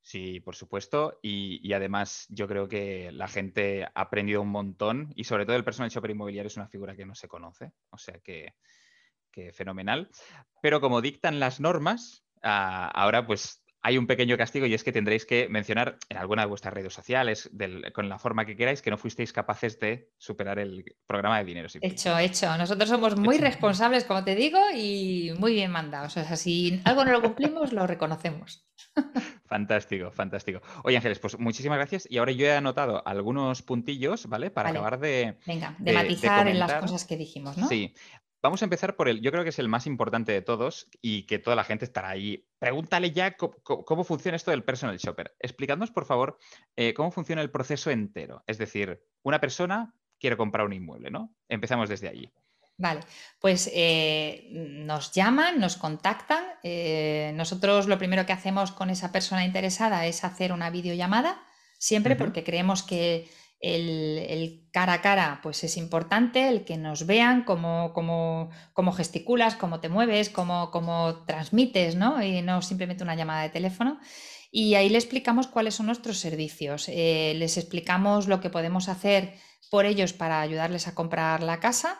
[0.01, 1.19] Sí, por supuesto.
[1.21, 5.57] Y, y, además, yo creo que la gente ha aprendido un montón y sobre todo
[5.57, 7.71] el personal shopper inmobiliario es una figura que no se conoce.
[7.89, 8.53] O sea que
[9.53, 10.09] fenomenal.
[10.61, 14.91] Pero como dictan las normas, ah, ahora pues hay un pequeño castigo y es que
[14.91, 17.49] tendréis que mencionar en alguna de vuestras redes sociales,
[17.93, 21.69] con la forma que queráis, que no fuisteis capaces de superar el programa de dinero.
[21.79, 22.57] Hecho, hecho.
[22.57, 26.17] Nosotros somos muy responsables, como te digo, y muy bien mandados.
[26.17, 28.67] O sea, si algo no lo cumplimos, lo reconocemos.
[29.45, 30.61] Fantástico, fantástico.
[30.83, 32.05] Oye, Ángeles, pues muchísimas gracias.
[32.11, 34.51] Y ahora yo he anotado algunos puntillos, ¿vale?
[34.51, 35.37] Para acabar de.
[35.45, 37.69] Venga, de, matizar en las cosas que dijimos, ¿no?
[37.69, 37.93] Sí.
[38.41, 41.25] Vamos a empezar por el, yo creo que es el más importante de todos y
[41.25, 42.47] que toda la gente estará ahí.
[42.59, 45.35] Pregúntale ya cómo, funciona esto del personal shopper.
[45.39, 46.37] Explicadnos, por favor,
[46.75, 48.43] eh, cómo funciona el proceso entero.
[48.45, 51.33] Es decir, una persona quiere comprar un inmueble, ¿no?
[51.49, 52.31] Empezamos desde allí.
[52.79, 53.01] Vale,
[53.39, 56.43] pues eh, nos llaman, nos contactan.
[56.61, 61.41] Eh, nosotros lo primero que hacemos con esa persona interesada es hacer una videollamada,
[61.79, 63.27] siempre porque creemos que
[63.59, 69.79] el, cara a cara pues es importante, el que nos vean cómo, cómo, gesticulas, cómo
[69.79, 72.21] te mueves, cómo, cómo, transmites, ¿no?
[72.23, 73.99] Y no simplemente una llamada de teléfono.
[74.51, 79.35] Y ahí le explicamos cuáles son nuestros servicios, eh, les explicamos lo que podemos hacer
[79.69, 81.99] por ellos para ayudarles a comprar la casa,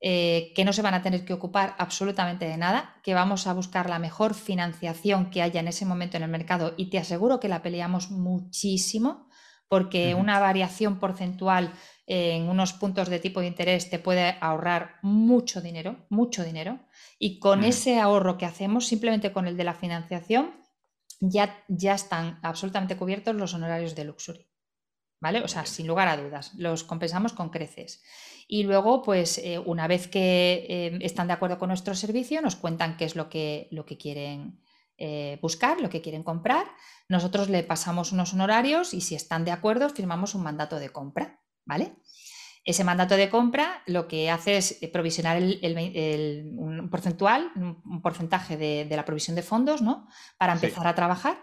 [0.00, 3.54] eh, que no se van a tener que ocupar absolutamente de nada, que vamos a
[3.54, 7.38] buscar la mejor financiación que haya en ese momento en el mercado y te aseguro
[7.38, 9.28] que la peleamos muchísimo
[9.68, 11.72] porque una variación porcentual
[12.06, 16.80] en unos puntos de tipo de interés te puede ahorrar mucho dinero, mucho dinero,
[17.18, 20.52] y con ese ahorro que hacemos, simplemente con el de la financiación,
[21.20, 24.46] ya, ya están absolutamente cubiertos los honorarios de Luxury.
[25.20, 25.40] ¿Vale?
[25.40, 28.02] O sea, sin lugar a dudas, los compensamos con creces.
[28.46, 32.56] Y luego, pues eh, una vez que eh, están de acuerdo con nuestro servicio, nos
[32.56, 34.60] cuentan qué es lo que, lo que quieren
[34.98, 36.66] eh, buscar, lo que quieren comprar.
[37.08, 41.40] Nosotros le pasamos unos honorarios y si están de acuerdo, firmamos un mandato de compra.
[41.66, 41.96] ¿Vale?
[42.64, 48.56] Ese mandato de compra lo que hace es eh, provisionar el, un porcentual, un porcentaje
[48.56, 50.08] de, la provisión de fondos, ¿no?
[50.38, 51.38] Para empezar a trabajar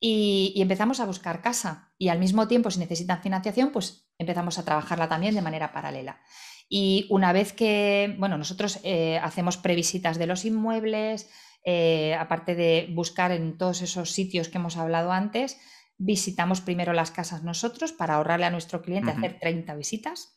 [0.00, 1.92] y, empezamos a buscar casa.
[1.96, 6.20] Y al mismo tiempo, si necesitan financiación, pues empezamos a trabajarla también de manera paralela.
[6.68, 11.30] Y una vez que, bueno, nosotros eh, hacemos previsitas de los inmuebles,
[11.64, 15.58] eh, aparte de buscar en todos esos sitios que hemos hablado antes,
[15.96, 20.34] visitamos primero las casas nosotros para ahorrarle a nuestro cliente hacer 30 visitas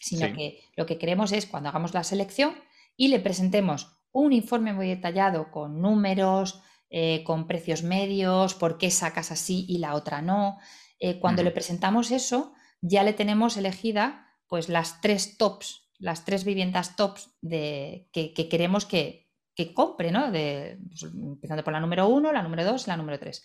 [0.00, 2.54] sino que lo que queremos es cuando hagamos la selección
[2.96, 8.90] y le presentemos un informe muy detallado con números, eh, con precios medios, por qué
[8.90, 10.58] sacas así y la otra no.
[10.98, 16.44] Eh, cuando le presentamos eso, ya le tenemos elegida pues las tres tops, las tres
[16.44, 19.27] viviendas tops de, que, queremos que,
[19.74, 20.30] compre, ¿no?
[20.30, 23.44] De, pues, empezando por la número uno, la número dos, la número tres.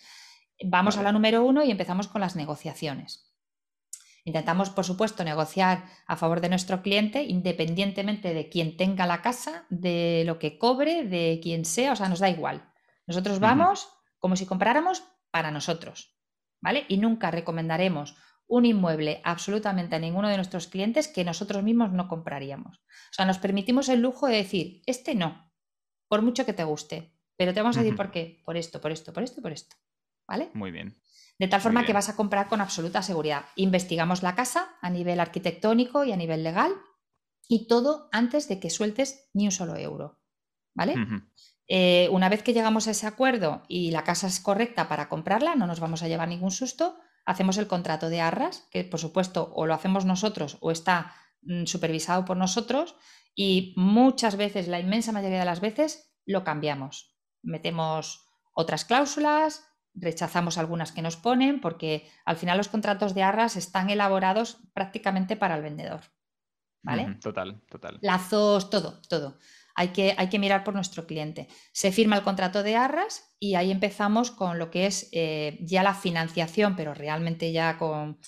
[0.64, 3.34] Vamos a la número uno y empezamos con las negociaciones.
[4.26, 9.66] Intentamos, por supuesto, negociar a favor de nuestro cliente, independientemente de quién tenga la casa,
[9.68, 12.72] de lo que cobre, de quién sea, o sea, nos da igual.
[13.06, 13.88] Nosotros vamos
[14.18, 16.16] como si compráramos para nosotros,
[16.62, 16.86] ¿vale?
[16.88, 22.08] Y nunca recomendaremos un inmueble absolutamente a ninguno de nuestros clientes que nosotros mismos no
[22.08, 22.78] compraríamos.
[22.78, 25.52] O sea, nos permitimos el lujo de decir, este no,
[26.08, 28.92] por mucho que te guste, pero te vamos a decir por qué, por esto, por
[28.92, 29.76] esto, por esto, por esto,
[30.26, 30.50] ¿vale?
[30.54, 31.00] Muy bien.
[31.38, 33.46] De tal forma que vas a comprar con absoluta seguridad.
[33.56, 36.72] Investigamos la casa a nivel arquitectónico y a nivel legal
[37.48, 40.20] y todo antes de que sueltes ni un solo euro.
[40.74, 40.94] ¿Vale?
[41.66, 45.54] Eh, una vez que llegamos a ese acuerdo y la casa es correcta para comprarla,
[45.54, 49.52] no nos vamos a llevar ningún susto, hacemos el contrato de arras, que por supuesto
[49.54, 51.14] o lo hacemos nosotros o está
[51.66, 52.96] supervisado por nosotros
[53.34, 57.16] y muchas veces, la inmensa mayoría de las veces, lo cambiamos.
[57.42, 63.56] Metemos otras cláusulas, rechazamos algunas que nos ponen porque al final los contratos de arras
[63.56, 66.00] están elaborados prácticamente para el vendedor.
[66.82, 67.14] ¿Vale?
[67.14, 67.98] Total, total.
[68.02, 69.38] Lazos, todo, todo.
[69.76, 71.48] Hay que, hay que, mirar por nuestro cliente.
[71.72, 75.82] Se firma el contrato de arras y ahí empezamos con lo que es eh, ya
[75.82, 78.18] la financiación, pero realmente ya con,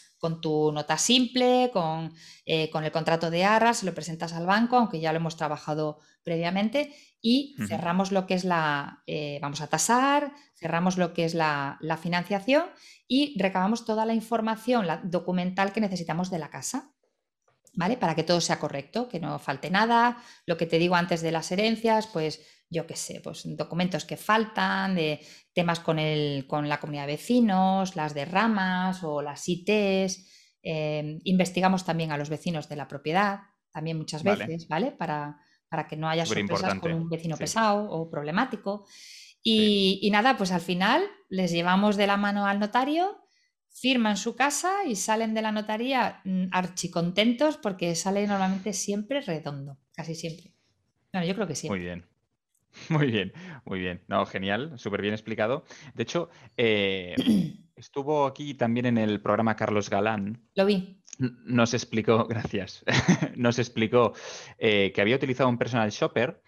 [0.42, 2.12] tu nota simple, con,
[2.46, 5.36] eh, con, el contrato de arras, se lo presentas al banco, aunque ya lo hemos
[5.36, 6.92] trabajado previamente,
[7.28, 11.78] y cerramos lo que es la, eh, vamos a tasar, cerramos lo que es la,
[12.00, 12.64] financiación
[13.08, 16.92] y recabamos toda la información la documental que necesitamos de la casa.
[17.76, 17.96] ¿Vale?
[17.96, 20.22] Para que todo sea correcto, que no falte nada.
[20.46, 24.16] Lo que te digo antes de las herencias, pues yo qué sé, pues documentos que
[24.16, 25.20] faltan, de
[25.52, 30.26] temas con, el, con la comunidad de vecinos, las derramas o las ITs.
[30.62, 34.90] Eh, investigamos también a los vecinos de la propiedad, también muchas veces, ¿vale?
[34.90, 38.86] Para, para que no haya sorpresas con un vecino pesado o problemático.
[39.48, 43.25] Y, nada, pues al final les llevamos de la mano al notario,
[43.80, 49.78] firman su casa y salen de la notaría mm, archicontentos porque sale normalmente siempre redondo,
[49.94, 50.54] casi siempre.
[51.12, 51.68] Bueno, yo creo que sí.
[51.68, 52.04] Muy bien.
[52.90, 53.32] Muy bien,
[53.64, 54.02] muy bien.
[54.06, 55.64] No, genial, súper bien explicado.
[55.94, 57.14] De hecho, eh,
[57.74, 60.46] estuvo aquí también en el programa Carlos Galán.
[60.54, 61.00] Lo vi.
[61.18, 62.84] Nos explicó, gracias,
[63.34, 64.12] nos explicó
[64.58, 66.42] eh, que había utilizado un personal shopper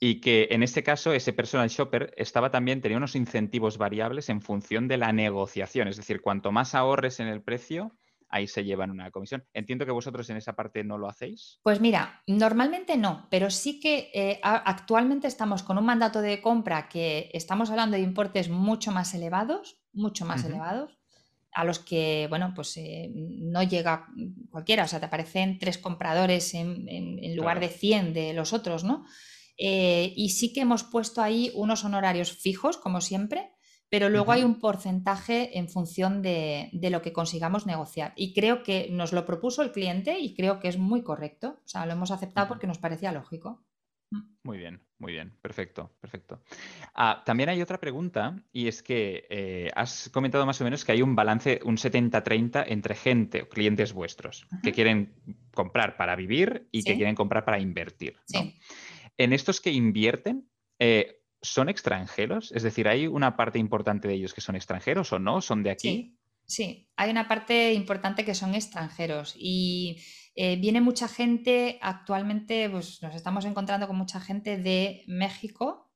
[0.00, 4.40] y que en este caso ese personal shopper estaba también, tenía unos incentivos variables en
[4.40, 5.88] función de la negociación.
[5.88, 7.96] Es decir, cuanto más ahorres en el precio,
[8.28, 9.44] ahí se llevan una comisión.
[9.52, 11.58] Entiendo que vosotros en esa parte no lo hacéis.
[11.62, 16.88] Pues mira, normalmente no, pero sí que eh, actualmente estamos con un mandato de compra
[16.88, 20.98] que estamos hablando de importes mucho más elevados, mucho más elevados
[21.52, 24.06] a los que, bueno, pues eh, no llega
[24.50, 29.04] cualquiera, o sea, te aparecen tres compradores en, lugar de 100 de los otros, ¿no?
[29.58, 33.50] Eh, y sí que hemos puesto ahí unos honorarios fijos, como siempre,
[33.90, 38.12] pero luego hay un porcentaje en función de, lo que consigamos negociar.
[38.16, 41.58] Y creo que nos lo propuso el cliente y creo que es muy correcto.
[41.64, 43.64] O sea, lo hemos aceptado porque nos parecía lógico.
[44.42, 46.40] Muy bien, muy bien, perfecto, perfecto.
[46.94, 50.92] Ah, también hay otra pregunta y es que eh, has comentado más o menos que
[50.92, 55.14] hay un balance, un 70-30 entre gente o clientes vuestros que quieren
[55.52, 58.16] comprar para vivir y que quieren comprar para invertir.
[58.24, 58.58] Sí
[59.18, 60.48] en estos que invierten,
[60.78, 62.52] eh, ¿son extranjeros?
[62.52, 65.40] Es decir, ¿hay una parte importante de ellos que son extranjeros o no?
[65.40, 66.16] ¿Son de aquí?
[66.46, 70.02] Sí, hay una parte importante que son extranjeros y
[70.34, 75.92] eh, viene mucha gente actualmente, pues nos estamos encontrando con mucha gente de México,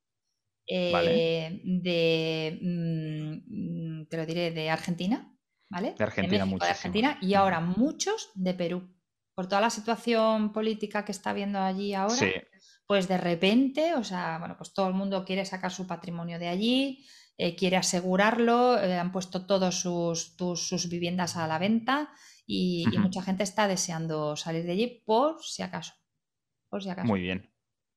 [0.66, 5.34] eh, de, mm, te lo diré, de Argentina,
[5.70, 5.94] ¿vale?
[5.96, 8.94] De Argentina, de, de Argentina y ahora muchos de Perú.
[9.34, 12.14] Por toda la situación política que está habiendo allí ahora,
[12.86, 16.48] pues de repente, o sea, bueno, pues todo el mundo quiere sacar su patrimonio de
[16.48, 17.06] allí,
[17.38, 22.10] eh, quiere asegurarlo, eh, han puesto todas sus, sus, viviendas a la venta
[22.46, 25.94] y, mucha gente está deseando salir de allí por si acaso.
[26.68, 27.08] Por si acaso.
[27.08, 27.50] Muy bien.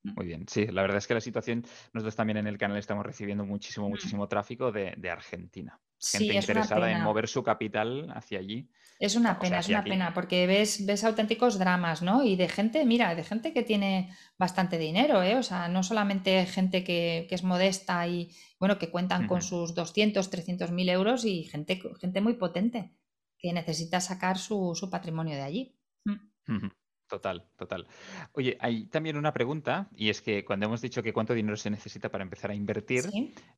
[0.04, 0.14] Mm.
[0.16, 3.06] Muy bien, sí, la verdad es que la situación, nosotros también en el canal estamos
[3.06, 3.92] recibiendo muchísimo, mm.
[3.92, 5.80] muchísimo tráfico de, Argentina.
[6.00, 8.70] Gente interesada en mover su capital hacia allí.
[9.00, 12.24] Es una pena, es una pena, porque ves, ves auténticos dramas, ¿no?
[12.24, 15.36] Y de gente, mira, de gente que tiene bastante dinero, ¿eh?
[15.36, 20.30] O sea, no solamente gente que, es modesta y, bueno, que cuentan con sus 200,
[20.30, 22.94] 300 mil euros y gente, gente muy potente
[23.38, 25.76] que necesita sacar su, patrimonio de allí.
[26.06, 26.68] Mm.
[27.08, 27.88] Total, total.
[28.34, 31.70] Oye, hay también una pregunta, y es que cuando hemos dicho que cuánto dinero se
[31.70, 33.04] necesita para empezar a invertir,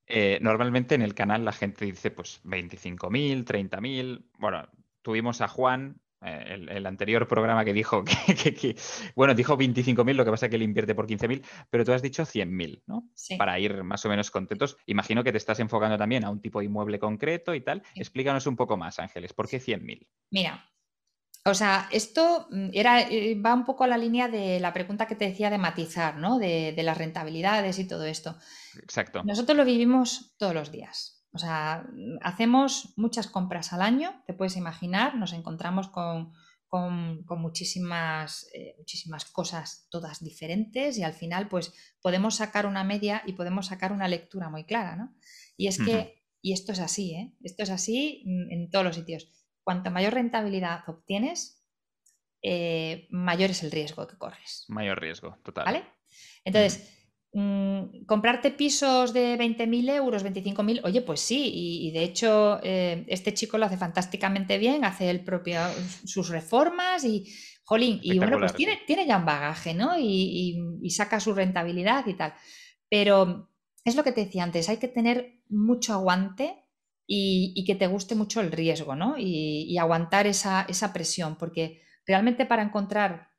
[0.06, 4.26] eh, normalmente en el canal la gente dice pues 25.000, 30.000.
[4.38, 4.68] Bueno,
[5.02, 8.76] tuvimos a Juan, eh, el, anterior programa que dijo que,
[9.16, 12.02] bueno, dijo 25.000, lo que pasa es que él invierte por 15.000, pero tú has
[12.02, 13.10] dicho 100.000, ¿no?
[13.38, 14.78] Para ir más o menos contentos.
[14.88, 17.82] Imagino que te estás enfocando también a un tipo de inmueble concreto y tal.
[17.96, 20.08] Explícanos un poco más, Ángeles, ¿por qué 100.000?
[20.32, 20.70] Mira,
[21.50, 25.08] o sea, esto mm, era, eh, va un poco a la línea de la pregunta
[25.08, 26.40] que te decía de matizar, ¿no?
[26.40, 28.38] De, de las rentabilidades y todo esto.
[28.82, 29.24] Exacto.
[29.24, 31.18] Nosotros lo vivimos todos los días.
[31.38, 31.86] O sea,
[32.22, 36.34] hacemos muchas compras al año, te puedes imaginar, nos encontramos con,
[37.30, 43.34] muchísimas, eh, muchísimas cosas todas diferentes y al final pues podemos sacar una media y
[43.34, 45.16] podemos sacar una lectura muy clara, ¿no?
[45.56, 47.36] Y es que, y esto es así, ¿eh?
[47.42, 49.30] Esto es así en todos los sitios.
[49.68, 51.62] Cuanto mayor rentabilidad obtienes,
[52.42, 54.64] eh, mayor es el riesgo que corres.
[54.70, 55.66] Mayor riesgo, total.
[55.66, 55.84] ¿Vale?
[56.46, 56.98] Entonces,
[57.34, 63.34] Mm, comprarte pisos de 20.000 euros, 25.000, oye, pues sí, y, de hecho eh, este
[63.34, 65.60] chico lo hace fantásticamente bien, hace el propio,
[66.06, 67.32] sus reformas y,
[67.64, 70.00] jolín, y bueno, pues tiene, tiene ya un bagaje, ¿no?
[70.00, 72.34] Y, saca su rentabilidad y tal.
[72.90, 73.52] Pero
[73.84, 76.66] es lo que te decía antes, hay que tener mucho aguante
[77.08, 79.16] y, que te guste mucho el riesgo, ¿no?
[79.18, 83.30] Y, aguantar esa, esa presión, porque realmente para encontrar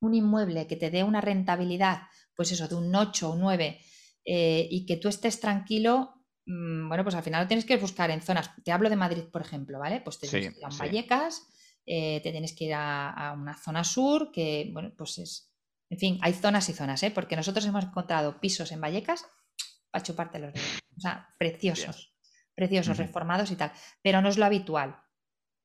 [0.00, 2.02] un inmueble que te dé una rentabilidad
[2.34, 3.80] pues eso, de un 8 o 9
[4.24, 8.10] eh, y que tú estés tranquilo, mm, bueno, pues al final lo tienes que buscar
[8.10, 8.50] en zonas.
[8.64, 10.00] Te hablo de Madrid, por ejemplo, ¿vale?
[10.00, 11.46] Pues te tienes que ir a Vallecas,
[11.86, 15.50] eh, te tienes que ir a, una zona sur, que, bueno, pues es.
[15.90, 17.10] En fin, hay zonas y zonas, ¿eh?
[17.10, 19.26] Porque nosotros hemos encontrado pisos en Vallecas
[19.90, 20.80] para chuparte los dedos.
[20.96, 22.13] O sea, preciosos,
[22.54, 23.72] preciosos, reformados y tal.
[24.02, 24.96] Pero no es lo habitual.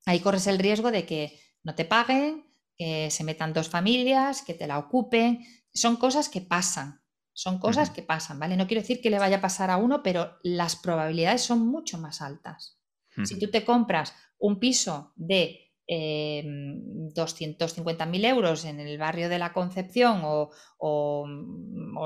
[0.05, 4.53] Ahí corres el riesgo de que no te paguen, que se metan dos familias, que
[4.53, 7.01] te la ocupen, son cosas que pasan,
[7.33, 8.57] son cosas que pasan, ¿vale?
[8.57, 11.97] No quiero decir que le vaya a pasar a uno, pero las probabilidades son mucho
[11.97, 12.77] más altas.
[13.25, 19.51] Si tú te compras un piso de eh, 250.000 euros en el barrio de la
[19.51, 21.25] Concepción o,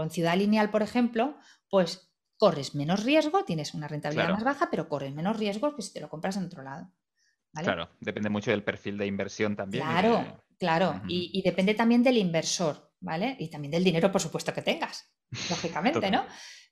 [0.02, 1.36] en Ciudad Lineal, por ejemplo,
[1.70, 2.13] pues
[2.44, 6.02] corres menos riesgo, tienes una rentabilidad más baja, pero corres menos riesgo que si te
[6.02, 6.92] lo compras en otro lado.
[7.54, 9.86] Claro, depende mucho del perfil de inversión también.
[9.86, 12.92] Claro, claro, y, depende también del inversor.
[13.00, 13.38] ¿vale?
[13.40, 15.10] Y también del dinero, por supuesto, que tengas,
[15.50, 16.26] lógicamente, ¿no?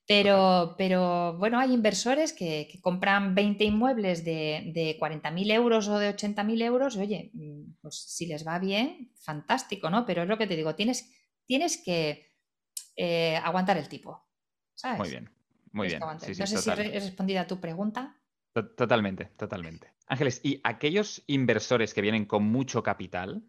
[0.06, 6.14] Pero, pero bueno, hay inversores que, compran 20 inmuebles de, de 40.000 euros o de
[6.14, 10.04] 80.000 euros, y oye, mm, pues si les va bien, fantástico, ¿no?
[10.04, 11.10] Pero es lo que te digo, tienes,
[11.46, 12.26] tienes que
[12.96, 14.28] eh, aguantar el tipo,
[14.74, 14.98] ¿sabes?
[14.98, 15.30] Muy bien,
[15.72, 16.00] muy bien.
[16.00, 18.16] no sé si he respondido a tu pregunta.
[18.52, 19.92] Totalmente, totalmente.
[20.06, 23.42] Ángeles, ¿y aquellos inversores que vienen con mucho capital,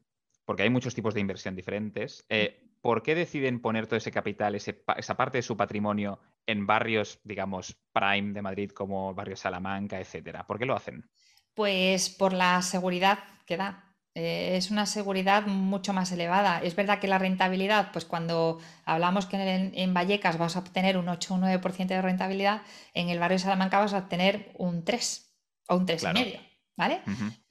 [0.46, 4.56] porque hay muchos tipos de inversión diferentes, eh, ¿por qué deciden poner todo ese capital,
[4.56, 10.48] esa parte de su patrimonio en barrios, digamos, prime de Madrid como barrio Salamanca, etcétera?
[10.48, 11.10] ¿Por qué lo hacen?
[11.54, 13.93] Pues por la seguridad que da.
[14.16, 16.60] Eh, es una seguridad mucho más elevada.
[16.62, 19.38] Es verdad que la rentabilidad, pues cuando hablamos que
[19.74, 22.62] en, Vallecas vas a obtener un 8 o un 9% de rentabilidad,
[22.94, 25.34] en el barrio Salamanca vas a obtener un 3
[25.70, 26.40] o un 3,5,
[26.78, 27.02] ¿vale?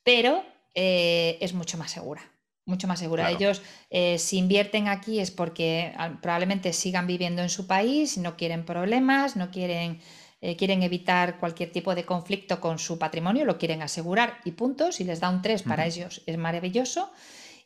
[0.04, 0.44] Pero
[0.74, 2.22] eh, es mucho más segura
[2.64, 3.30] mucho más segura.
[3.30, 8.36] Ellos, eh, si invierten aquí es porque ah, probablemente sigan viviendo en su país, no
[8.36, 10.00] quieren problemas, no quieren,
[10.44, 14.90] eh, quieren evitar cualquier tipo de conflicto con su patrimonio, lo quieren asegurar y punto.
[14.90, 17.12] Si les da un 3 para ellos es maravilloso.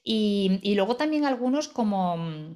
[0.05, 2.55] Y, luego también algunos como,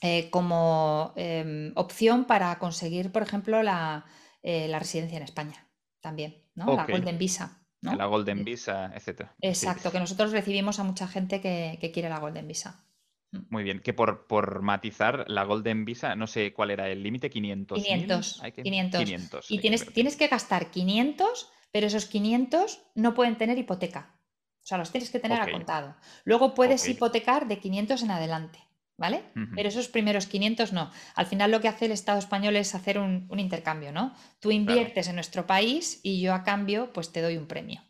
[0.00, 4.06] eh, como em, opción para conseguir, por ejemplo, la,
[4.42, 5.68] residencia en España
[6.00, 6.74] también, ¿no?
[6.74, 7.62] La Golden Visa.
[7.82, 9.28] La Golden Visa, etc.
[9.42, 12.87] Exacto, que nosotros recibimos a mucha gente que, quiere la Golden Visa.
[13.32, 13.38] Mm.
[13.50, 17.30] Muy bien, que por, por matizar, la Golden Visa, no sé cuál era el límite,
[17.30, 17.82] 500.
[17.82, 18.42] 500.
[18.62, 19.50] 500.
[19.50, 24.14] Y tienes, tienes que gastar 500, pero esos 500 no pueden tener hipoteca.
[24.62, 25.96] O sea, los tienes que tener a contado.
[26.24, 28.58] Luego puedes hipotecar de 500 en adelante.
[28.98, 29.22] ¿Vale?
[29.54, 30.90] Pero esos primeros 500 no.
[31.14, 34.12] Al final lo que hace el Estado español es hacer un, intercambio, ¿no?
[34.40, 37.80] Tú inviertes en nuestro país y yo a cambio pues te doy un premio.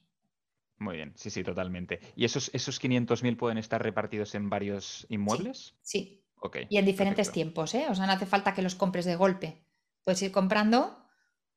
[0.79, 2.01] Muy bien, sí, sí, totalmente.
[2.15, 5.75] ¿Y esos, esos 500.000 pueden estar repartidos en varios inmuebles?
[5.83, 6.25] Sí.
[6.69, 7.87] y en diferentes tiempos, ¿eh?
[7.91, 9.65] O sea, no hace falta que los compres de golpe.
[10.05, 11.05] Puedes ir comprando,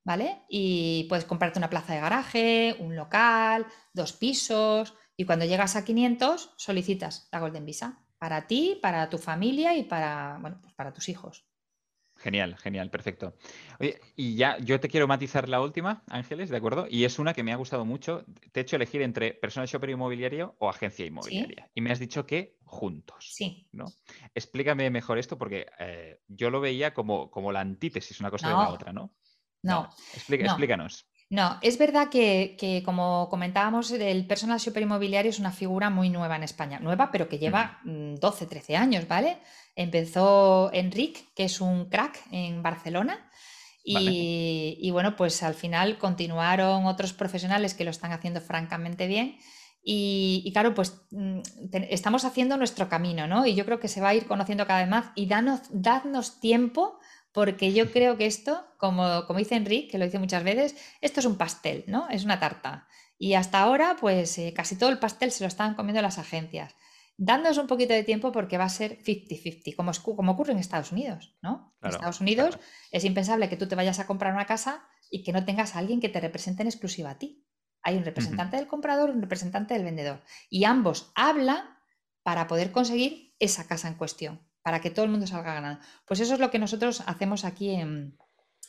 [0.03, 0.41] ¿vale?
[0.49, 5.85] Y puedes comprarte una plaza de garaje, un local, dos pisos, y cuando llegas a
[5.85, 10.93] 500 solicitas la Golden Visa para ti, para tu familia y para, bueno, pues para
[10.93, 11.45] tus hijos.
[12.21, 13.33] Genial, genial, perfecto.
[13.79, 16.85] Oye, y ya yo te quiero matizar la última, Ángeles, ¿de acuerdo?
[16.87, 18.25] Y es una que me ha gustado mucho.
[18.51, 21.71] Te he hecho elegir entre personal shopper inmobiliario o agencia inmobiliaria.
[21.73, 23.33] Y me has dicho que juntos.
[23.33, 23.67] Sí.
[23.71, 23.85] ¿no?
[24.35, 28.53] Explícame mejor esto porque eh, yo lo veía como, como la antítesis, una cosa de
[28.53, 29.15] la otra, ¿no?
[29.63, 29.89] No.
[30.13, 31.07] Explícanos.
[31.31, 36.35] No, es verdad que, como comentábamos, el personal shopper inmobiliario es una figura muy nueva
[36.35, 36.81] en España.
[36.81, 39.37] Nueva, pero que lleva 12, 13 mm, años, ¿vale?
[39.73, 43.31] Empezó Enric, que es un crack en Barcelona.
[43.81, 49.37] Y, bueno, pues al final continuaron otros profesionales que lo están haciendo francamente bien.
[49.81, 51.39] Y, claro, pues mm,
[51.89, 53.45] estamos haciendo nuestro camino, ¿no?
[53.45, 56.41] Y yo creo que se va a ir conociendo cada vez más y danos, dadnos
[56.41, 56.99] tiempo
[57.33, 61.19] porque yo creo que esto, como, como dice Enrique, que lo dice muchas veces, esto
[61.19, 62.09] es un pastel, ¿no?
[62.09, 62.87] Es una tarta.
[63.17, 66.75] Y hasta ahora, pues eh, casi todo el pastel se lo están comiendo las agencias.
[67.17, 70.91] Dándonos un poquito de tiempo porque va a ser 50-50, como, como, ocurre en Estados
[70.91, 71.75] Unidos, ¿no?
[71.81, 72.57] en Estados Unidos
[72.89, 75.79] es impensable que tú te vayas a comprar una casa y que no tengas a
[75.79, 77.45] alguien que te represente en exclusiva a ti.
[77.83, 80.23] Hay un representante del comprador y un representante del vendedor.
[80.49, 81.77] Y ambos hablan
[82.23, 85.81] para poder conseguir esa casa en cuestión para que todo el mundo salga ganando.
[86.05, 88.17] Pues eso es lo que nosotros hacemos aquí en,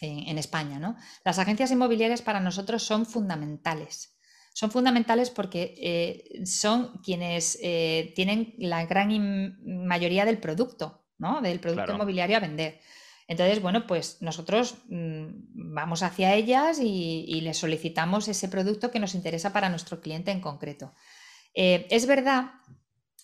[0.01, 0.81] España.
[0.81, 0.97] ¿no?
[1.25, 4.19] Las agencias inmobiliarias para nosotros son fundamentales.
[4.53, 11.41] Son fundamentales porque eh, son quienes eh, tienen la gran mayoría del producto, ¿no?
[11.41, 12.81] del producto inmobiliario a vender.
[13.29, 15.27] Entonces, bueno, pues nosotros mm,
[15.73, 20.41] vamos hacia ellas y, les solicitamos ese producto que nos interesa para nuestro cliente en
[20.41, 20.93] concreto.
[21.55, 22.53] Eh, es verdad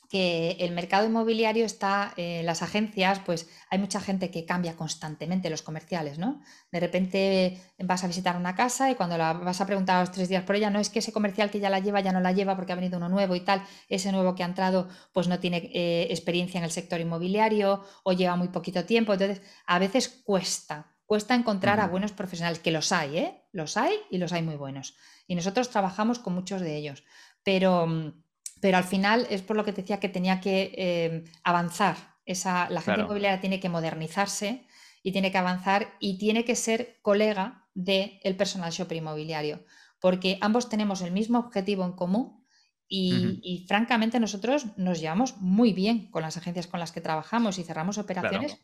[0.09, 5.51] que el mercado inmobiliario está, en las agencias, pues hay mucha gente que cambia constantemente
[5.51, 6.41] los comerciales, ¿no?
[6.73, 10.13] De repente vas a visitar una casa y cuando la vas a preguntar a los
[10.13, 12.21] tres días por ella, no es que ese comercial que ya la lleva ya no
[12.21, 15.29] la lleva porque ha venido uno nuevo y tal, ese nuevo que ha entrado pues
[15.29, 19.79] no tiene eh, experiencia en el sector inmobiliario o lleva muy poquito tiempo, entonces a
[19.79, 23.43] veces cuesta, cuesta encontrar a buenos profesionales, que los hay, ¿eh?
[23.53, 24.95] Los hay y los hay muy buenos.
[25.27, 27.05] Y nosotros trabajamos con muchos de ellos,
[27.43, 28.23] pero mm,
[28.61, 31.97] pero al final es por lo que te decía que tenía que eh, avanzar.
[32.25, 34.67] Esa, la gente inmobiliaria tiene que modernizarse
[35.03, 39.65] y tiene que avanzar y tiene que ser colega del el personal shopper inmobiliario,
[40.01, 42.45] porque ambos tenemos el mismo objetivo en común
[42.91, 47.65] y, francamente nosotros nos llevamos muy bien con las agencias con las que trabajamos y
[47.65, 48.59] cerramos operaciones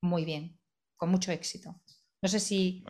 [0.00, 0.58] muy bien,
[0.96, 1.80] con mucho éxito.
[2.22, 2.84] No sé si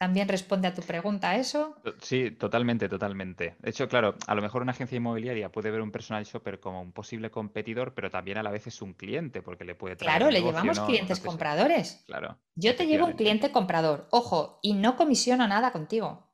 [0.00, 1.76] ¿También responde a tu pregunta eso?
[2.00, 3.56] Sí, totalmente, totalmente.
[3.58, 6.80] De hecho, claro, a lo mejor una agencia inmobiliaria puede ver un personal shopper como
[6.80, 10.16] un posible competidor, pero también a la vez es un cliente porque le puede traer.
[10.16, 12.02] Claro, le llevamos clientes compradores.
[12.06, 12.38] Claro.
[12.54, 16.32] Yo te llevo un cliente comprador, ojo, y no comisiono nada contigo.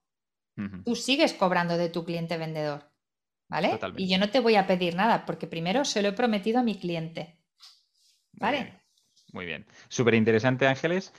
[0.85, 2.93] Tú sigues cobrando de tu cliente vendedor.
[3.49, 3.81] ¿Vale?
[3.97, 6.63] Y yo no te voy a pedir nada porque primero se lo he prometido a
[6.63, 7.41] mi cliente.
[8.35, 8.81] ¿Vale?
[9.33, 9.67] Muy bien.
[9.89, 11.13] Súper interesante, Ángeles.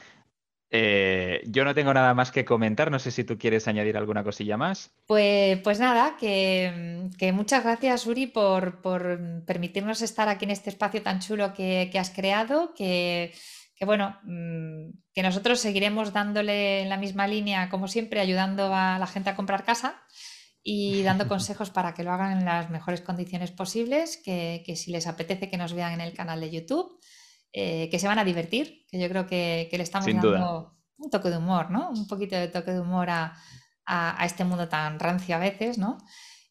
[0.69, 2.91] Eh, yo no tengo nada más que comentar.
[2.91, 4.91] No sé si tú quieres añadir alguna cosilla más.
[5.05, 8.81] Pues, pues nada, que, muchas gracias, Uri, por,
[9.45, 12.73] permitirnos estar aquí en este espacio tan chulo que, has creado.
[12.73, 13.33] Que,
[13.81, 19.07] bueno, mm, que nosotros seguiremos dándole en la misma línea, como siempre, ayudando a la
[19.07, 20.01] gente a comprar casa
[20.63, 24.17] y dando consejos para que lo hagan en las mejores condiciones posibles.
[24.17, 26.99] Que, si les apetece que nos vean en el canal de YouTube
[27.53, 31.29] eh, que se van a divertir, que yo creo que, le estamos dando un toque
[31.29, 31.89] de humor, ¿no?
[31.91, 33.33] Un poquito de toque de humor a,
[34.25, 35.97] este mundo tan rancio a veces, ¿no?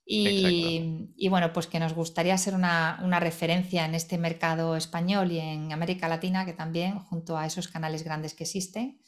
[0.08, 5.72] Y, bueno, pues que nos gustaría ser una, referencia en este mercado español y en
[5.72, 9.00] América Latina, que también, junto a esos canales grandes que existen.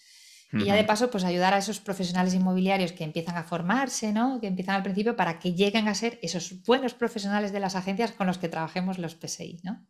[0.53, 4.41] Y ya de paso, pues ayudar a esos profesionales inmobiliarios que empiezan a formarse, ¿no?
[4.41, 8.13] Que empiezan al principio para que lleguen a ser esos buenos profesionales de las agencias
[8.13, 9.87] con los que trabajemos los PSI, ¿no?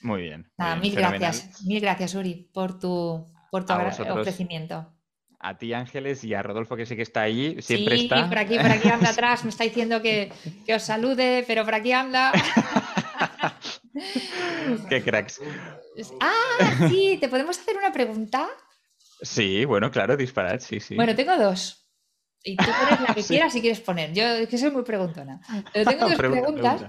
[0.00, 0.50] Muy bien.
[0.80, 4.92] mil gracias, mil gracias, Uri, por tu, por tu ofrecimiento.
[5.42, 8.28] A ti, Ángeles, y a Rodolfo, que sí que está ahí, siempre sí, está.
[8.28, 10.30] por aquí, por aquí anda atrás, me está diciendo que,
[10.74, 12.32] os salude, pero por aquí anda.
[14.88, 15.40] Qué cracks.
[16.20, 18.48] Ah, sí, ¿te podemos hacer una pregunta?
[19.22, 20.94] Sí, bueno, claro, disparad, sí, sí.
[20.94, 21.88] Bueno, tengo dos.
[22.42, 24.12] Y tú pones la que quieras si quieres poner.
[24.12, 25.40] Yo es que soy muy preguntona.
[25.72, 26.84] Pero tengo dos preguntas.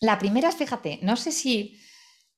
[0.00, 1.80] La primera es, fíjate, no sé si,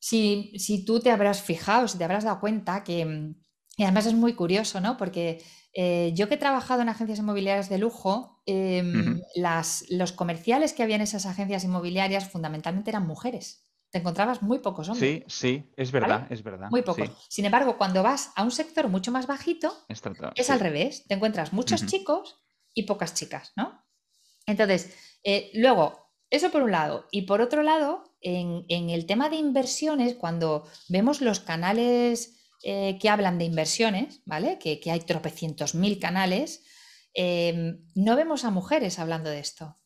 [0.00, 3.34] si, si, tú te habrás fijado, si te habrás dado cuenta que,
[3.76, 4.96] y además es muy curioso, ¿no?
[4.96, 5.42] Porque
[5.72, 10.82] eh, yo que he trabajado en agencias inmobiliarias de lujo, em, las, los comerciales que
[10.82, 13.68] había en esas agencias inmobiliarias fundamentalmente eran mujeres.
[13.90, 15.24] Te encontrabas muy pocos hombres.
[15.26, 16.68] Sí, sí, es verdad, es verdad.
[16.70, 17.10] Muy pocos.
[17.28, 21.04] Sin embargo, cuando vas a un sector mucho más bajito, es, al revés.
[21.08, 22.40] Te encuentras muchos chicos
[22.72, 23.84] y pocas chicas, ¿no?
[24.46, 24.94] Entonces,
[25.24, 27.06] eh, luego, eso por un lado.
[27.10, 33.08] Y por otro lado, en, el tema de inversiones, cuando vemos los canales eh, que
[33.08, 34.58] hablan de inversiones, ¿vale?
[34.58, 36.64] Que, hay tropecientos mil canales,
[37.14, 39.76] em, no vemos a mujeres hablando de esto.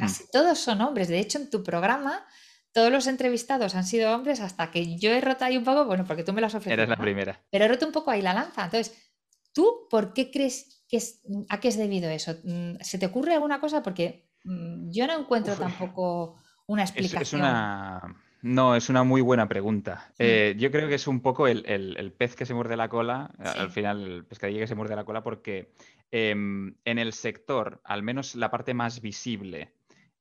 [0.00, 1.08] Casi todos son hombres.
[1.08, 2.26] De hecho, en tu programa,
[2.72, 6.06] todos los entrevistados han sido hombres hasta que yo he roto ahí un poco, bueno,
[6.06, 6.84] porque tú me lo has ofrecido.
[6.84, 7.44] Eres la primera.
[7.50, 8.64] Pero he roto un poco ahí la lanza.
[8.64, 8.96] Entonces,
[9.52, 11.20] ¿tú por qué crees que es,
[11.50, 12.34] a qué es debido eso?
[12.44, 13.82] Mm, ¿Se te ocurre alguna cosa?
[13.82, 16.36] Porque Mm, yo no encuentro tampoco
[16.66, 17.22] una explicación.
[17.22, 18.16] Es, una...
[18.42, 20.12] No, es una muy buena pregunta.
[20.18, 23.70] Eh, yo creo que es un poco el, pez que se muerde la cola, al
[23.70, 25.72] final el pescadillo que se muerde la cola, porque
[26.10, 29.72] em, en el sector, al menos la parte más visible,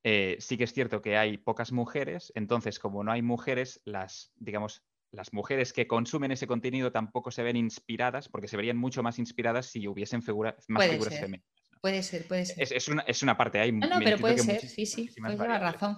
[0.06, 4.32] eh, sí que es cierto que hay pocas mujeres, entonces como no hay mujeres, las,
[4.38, 9.04] digamos, las mujeres que consumen ese contenido tampoco se ven inspiradas, porque se verían mucho
[9.04, 10.20] más inspiradas si hubiesen
[10.68, 11.46] más figuras femeninas.
[11.82, 12.72] Puede ser, puede ser.
[12.72, 15.62] Es, una, es una, parte, hay No, no, pero puede ser, sí, sí, puedes llevar
[15.62, 15.98] razón.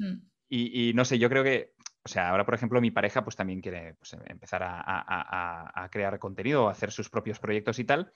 [0.00, 0.30] Mm.
[0.52, 1.74] Y, no sé, yo creo que,
[2.04, 5.88] o sea, ahora por ejemplo mi pareja pues también quiere pues, empezar a, a, a,
[5.90, 8.12] crear contenido, hacer sus propios proyectos y tal.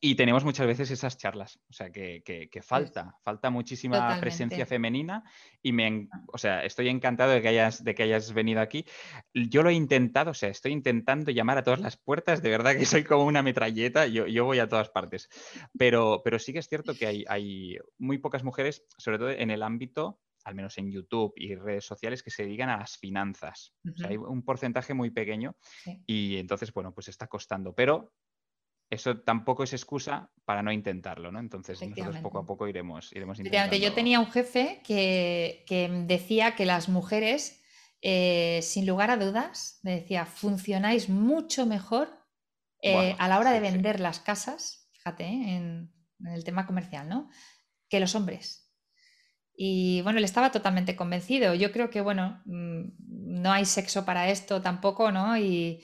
[0.00, 2.22] Y tenemos muchas veces esas charlas, o sea, que,
[2.62, 5.24] falta, falta muchísima presencia femenina
[5.62, 6.22] y me, ah.
[6.32, 8.84] o sea, estoy encantado de que, hayas, de que hayas venido aquí.
[9.34, 12.76] Yo lo he intentado, o sea, estoy intentando llamar a todas las puertas, de verdad
[12.76, 15.28] que soy como una metralleta, yo, yo voy a todas partes,
[15.76, 19.50] pero, pero sí que es cierto que hay, hay muy pocas mujeres, sobre todo en
[19.50, 23.74] el ámbito al menos en YouTube y redes sociales, que se dedican a las finanzas.
[23.88, 25.56] o sea, hay un porcentaje muy pequeño
[26.06, 27.74] y entonces, bueno, pues está costando.
[27.74, 28.12] Pero
[28.90, 31.38] eso tampoco es excusa para no intentarlo, ¿no?
[31.38, 33.76] Entonces nosotros poco a poco iremos, iremos intentando.
[33.76, 35.64] Yo tenía un jefe que,
[36.06, 37.62] decía que las mujeres,
[38.02, 42.08] eh, sin lugar a dudas, me decía, funcionáis mucho mejor
[42.82, 45.56] eh, a la hora de vender las casas, fíjate, ¿eh?
[45.56, 45.92] en,
[46.26, 47.30] el tema comercial, ¿no?
[47.88, 48.69] Que los hombres.
[49.62, 51.52] Y bueno, él estaba totalmente convencido.
[51.54, 52.84] Yo creo que, bueno, mm,
[53.42, 55.36] no hay sexo para esto tampoco, ¿no?
[55.36, 55.82] y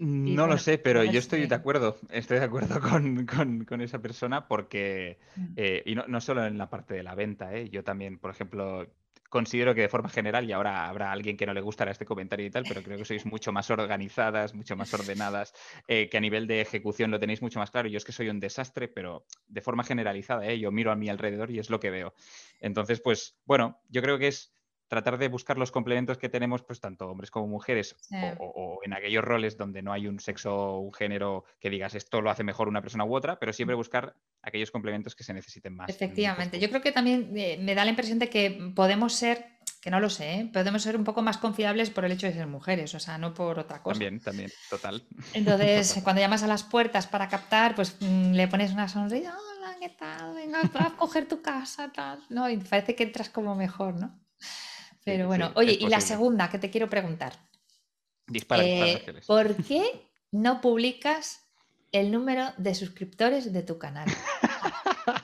[0.00, 2.80] no lo sé, pero yo estoy de acuerdo, estoy de acuerdo
[3.68, 5.46] con, esa persona porque, mm.
[5.56, 7.68] eh, y no, solo en la parte de la venta, ¿eh?
[7.68, 8.86] yo también, por ejemplo,
[9.30, 12.44] considero que de forma general, y ahora habrá alguien que no le gustará este comentario
[12.44, 15.54] y tal, pero creo que sois mucho más organizadas, mucho más ordenadas,
[15.88, 17.88] eh, que a nivel de ejecución lo tenéis mucho más claro.
[17.88, 20.58] Yo es que soy un desastre, pero de forma generalizada, ¿eh?
[20.58, 22.12] yo miro a mi alrededor y es lo que veo.
[22.60, 24.52] Entonces, pues bueno, yo creo que es
[24.90, 27.94] tratar de buscar los complementos que tenemos, pues tanto hombres como mujeres,
[28.38, 32.20] o, en aquellos roles donde no hay un sexo o un género que digas esto
[32.20, 33.78] lo hace mejor una persona u otra, pero siempre mm.
[33.78, 35.88] buscar aquellos complementos que se necesiten más.
[35.88, 39.92] Efectivamente, yo creo que también eh, me da la impresión de que podemos ser, que
[39.92, 40.50] no lo sé, ¿eh?
[40.52, 43.32] podemos ser un poco más confiables por el hecho de ser mujeres, o sea, no
[43.32, 43.94] por otra cosa.
[43.94, 45.06] También, también, total.
[45.34, 49.76] Entonces, cuando llamas a las puertas para captar, pues mm, le pones una sonrisa, hola,
[49.78, 50.34] ¿qué tal?
[50.34, 52.50] Venga, a coger tu casa, tal, ¿no?
[52.50, 54.18] Y parece que entras como mejor, ¿no?
[55.04, 57.32] Pero bueno, oye, y la segunda que te quiero preguntar.
[58.26, 61.46] Dispara, eh, ¿Por qué no publicas
[61.92, 64.08] el número de suscriptores de tu canal?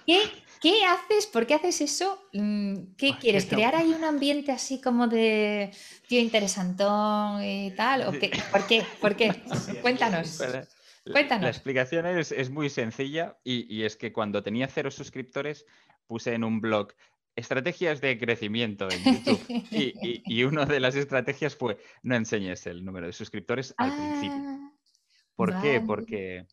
[0.06, 1.26] ¿Qué, haces?
[1.26, 2.20] ¿Por qué haces eso?
[2.32, 3.44] Mm, ¿Qué quieres?
[3.44, 5.70] ¿Crear ahí un ambiente así como de
[6.08, 8.08] tío interesantón y tal?
[8.08, 8.30] ¿O qué?
[8.50, 8.84] ¿Por qué?
[9.00, 9.32] ¿Por qué?
[9.82, 10.42] Cuéntanos.
[11.10, 11.42] Cuéntanos.
[11.42, 15.64] La explicación es, es muy sencilla y, y, es que cuando tenía cero suscriptores
[16.08, 16.88] puse en un blog
[17.36, 19.40] estrategias de crecimiento en YouTube.
[19.70, 24.38] y, una de las estrategias fue no enseñes el número de suscriptores al principio.
[24.38, 24.72] Ah,
[25.36, 25.82] ¿Por qué?
[25.86, 26.46] Porque,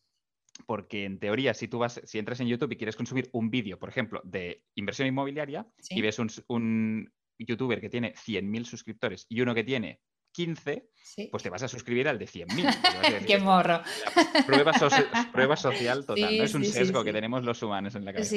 [0.66, 3.78] porque en teoría, si tú vas, si entras en YouTube y quieres consumir un vídeo,
[3.78, 9.54] por ejemplo, de inversión inmobiliaria, y ves un, youtuber que tiene 100.000 suscriptores y uno
[9.54, 10.00] que tiene
[10.34, 10.90] 15,
[11.30, 13.26] pues te vas a suscribir al de 100.000.
[13.26, 13.80] ¡Qué morro!
[14.46, 16.42] Prueba, social total, ¿no?
[16.42, 18.36] Es un sesgo que tenemos los humanos en la cabeza.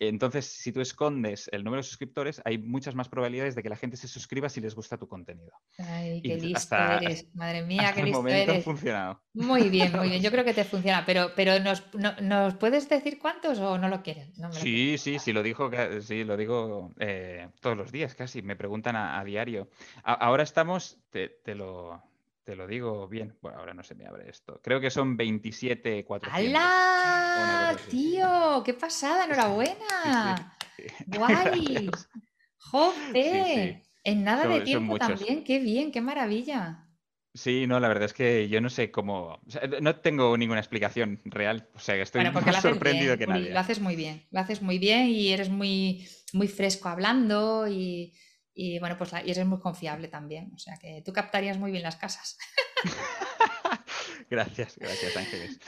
[0.00, 3.76] Entonces, si tú escondes el número de suscriptores, hay muchas más probabilidades de que la
[3.76, 5.52] gente se suscriba si les gusta tu contenido.
[5.78, 7.26] Ay, qué listo eres.
[7.34, 8.64] Madre mía, qué listo momento eres.
[8.64, 9.22] funcionado.
[9.34, 10.22] Muy bien, muy bien.
[10.22, 11.84] Yo creo que te funciona, pero, pero ¿nos,
[12.22, 14.32] ¿nos puedes decir cuántos o no lo quieres?
[14.52, 18.40] sí, sí, sí, lo digo, sí, lo digo eh, todos los días casi.
[18.40, 19.68] Me preguntan a, diario.
[20.04, 22.02] ahora estamos, te lo
[22.44, 23.36] te lo digo bien.
[23.40, 24.60] Bueno, ahora no se me abre esto.
[24.62, 27.76] Creo que son 27 ¡Hala!
[27.88, 28.62] ¡Tío!
[28.64, 29.26] ¡Qué pasada!
[29.26, 30.56] ¡Enhorabuena!
[31.06, 31.88] ¡Guay!
[32.58, 33.82] ¡Joder!
[34.04, 35.44] En nada de tiempo también.
[35.44, 35.92] ¡Qué bien!
[35.92, 36.88] ¡Qué maravilla!
[37.34, 39.40] Sí, no, la verdad es que yo no sé cómo.
[39.80, 41.68] no tengo ninguna explicación real.
[41.74, 43.50] O sea, que estoy más sorprendido que nadie.
[43.50, 44.26] Lo haces muy bien.
[44.30, 48.12] Lo haces muy bien y eres muy, muy fresco hablando y
[48.54, 50.52] y bueno, pues y eres muy confiable también.
[50.54, 52.38] O sea que tú captarías muy bien las casas.
[54.30, 55.58] Gracias, gracias Ángeles.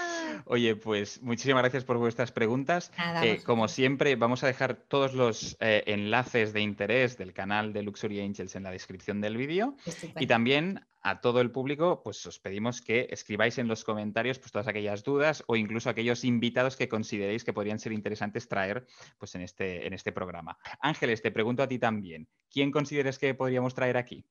[0.46, 2.92] Oye, pues muchísimas gracias por vuestras preguntas.
[3.22, 7.82] Eh, como siempre, vamos a dejar todos los eh, enlaces de interés del canal de
[7.82, 9.76] Luxury Angels en la descripción del vídeo.
[10.18, 14.50] Y también a todo el público, pues os pedimos que escribáis en los comentarios pues,
[14.50, 18.86] todas aquellas dudas o incluso aquellos invitados que consideréis que podrían ser interesantes traer
[19.18, 20.56] pues, en, este, en este programa.
[20.80, 24.24] Ángeles, te pregunto a ti también, ¿quién consideres que podríamos traer aquí?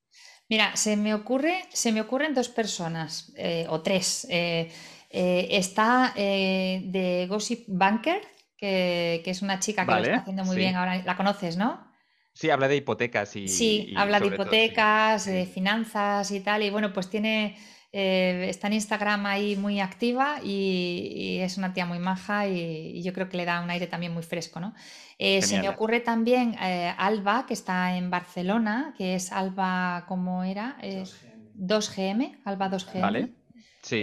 [0.49, 4.25] Mira, se me, ocurre, se me ocurren dos personas eh, o tres.
[4.31, 4.71] Eh,
[5.13, 8.21] eh, está de Gossip Banker,
[8.57, 11.01] que, es una chica que lo está haciendo muy bien ahora.
[11.03, 11.93] La conoces, ¿no?
[12.33, 13.47] Sí, habla de hipotecas y.
[13.47, 16.63] Sí, habla de hipotecas, de finanzas y tal.
[16.63, 17.57] Y bueno, pues tiene.
[17.95, 23.13] Eh, está en Instagram ahí muy activa y, es una tía muy maja y, yo
[23.13, 24.73] creo que le da un aire también muy fresco, ¿no?
[25.19, 30.43] Eh, se me ocurre también eh, Alba, que está en Barcelona, que es Alba, ¿cómo
[30.43, 30.75] era?
[31.55, 33.01] 2GM, Alba 2GM.
[33.01, 33.29] Vale.
[33.83, 34.01] Sí.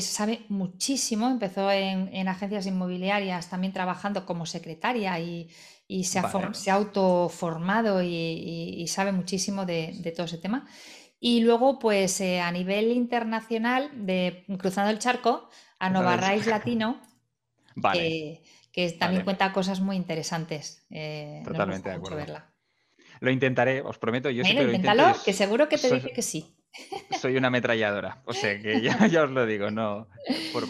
[0.00, 5.50] sabe muchísimo, empezó en, en, agencias inmobiliarias también trabajando como secretaria y,
[5.90, 10.68] y se ha, se ha autoformado y, sabe muchísimo de, todo ese tema.
[11.18, 15.48] Y luego, pues eh, a nivel internacional, de Cruzando el Charco,
[15.78, 17.00] a Novarrais Latino,
[17.92, 20.86] que también cuenta cosas muy interesantes.
[20.90, 22.38] Eh, Totalmente de acuerdo.
[23.20, 24.30] Lo intentaré, os prometo.
[24.30, 26.54] Yo bueno, inténtalo, que seguro que te dice que sí.
[27.20, 30.08] Soy una ametralladora, o sea que ya, os lo digo, no,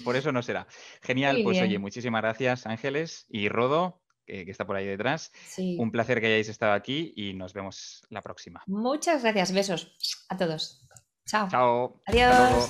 [0.05, 0.67] por, eso no será.
[1.03, 5.33] Genial, pues oye, muchísimas gracias Ángeles y Rodo que, está por ahí detrás.
[5.57, 8.63] Un placer que hayáis estado aquí y nos vemos la próxima.
[8.67, 9.53] Muchas gracias.
[9.53, 9.97] Besos
[10.29, 10.87] a todos.
[11.27, 11.49] Chao.
[11.49, 12.03] Chao.
[12.07, 12.69] Adiós.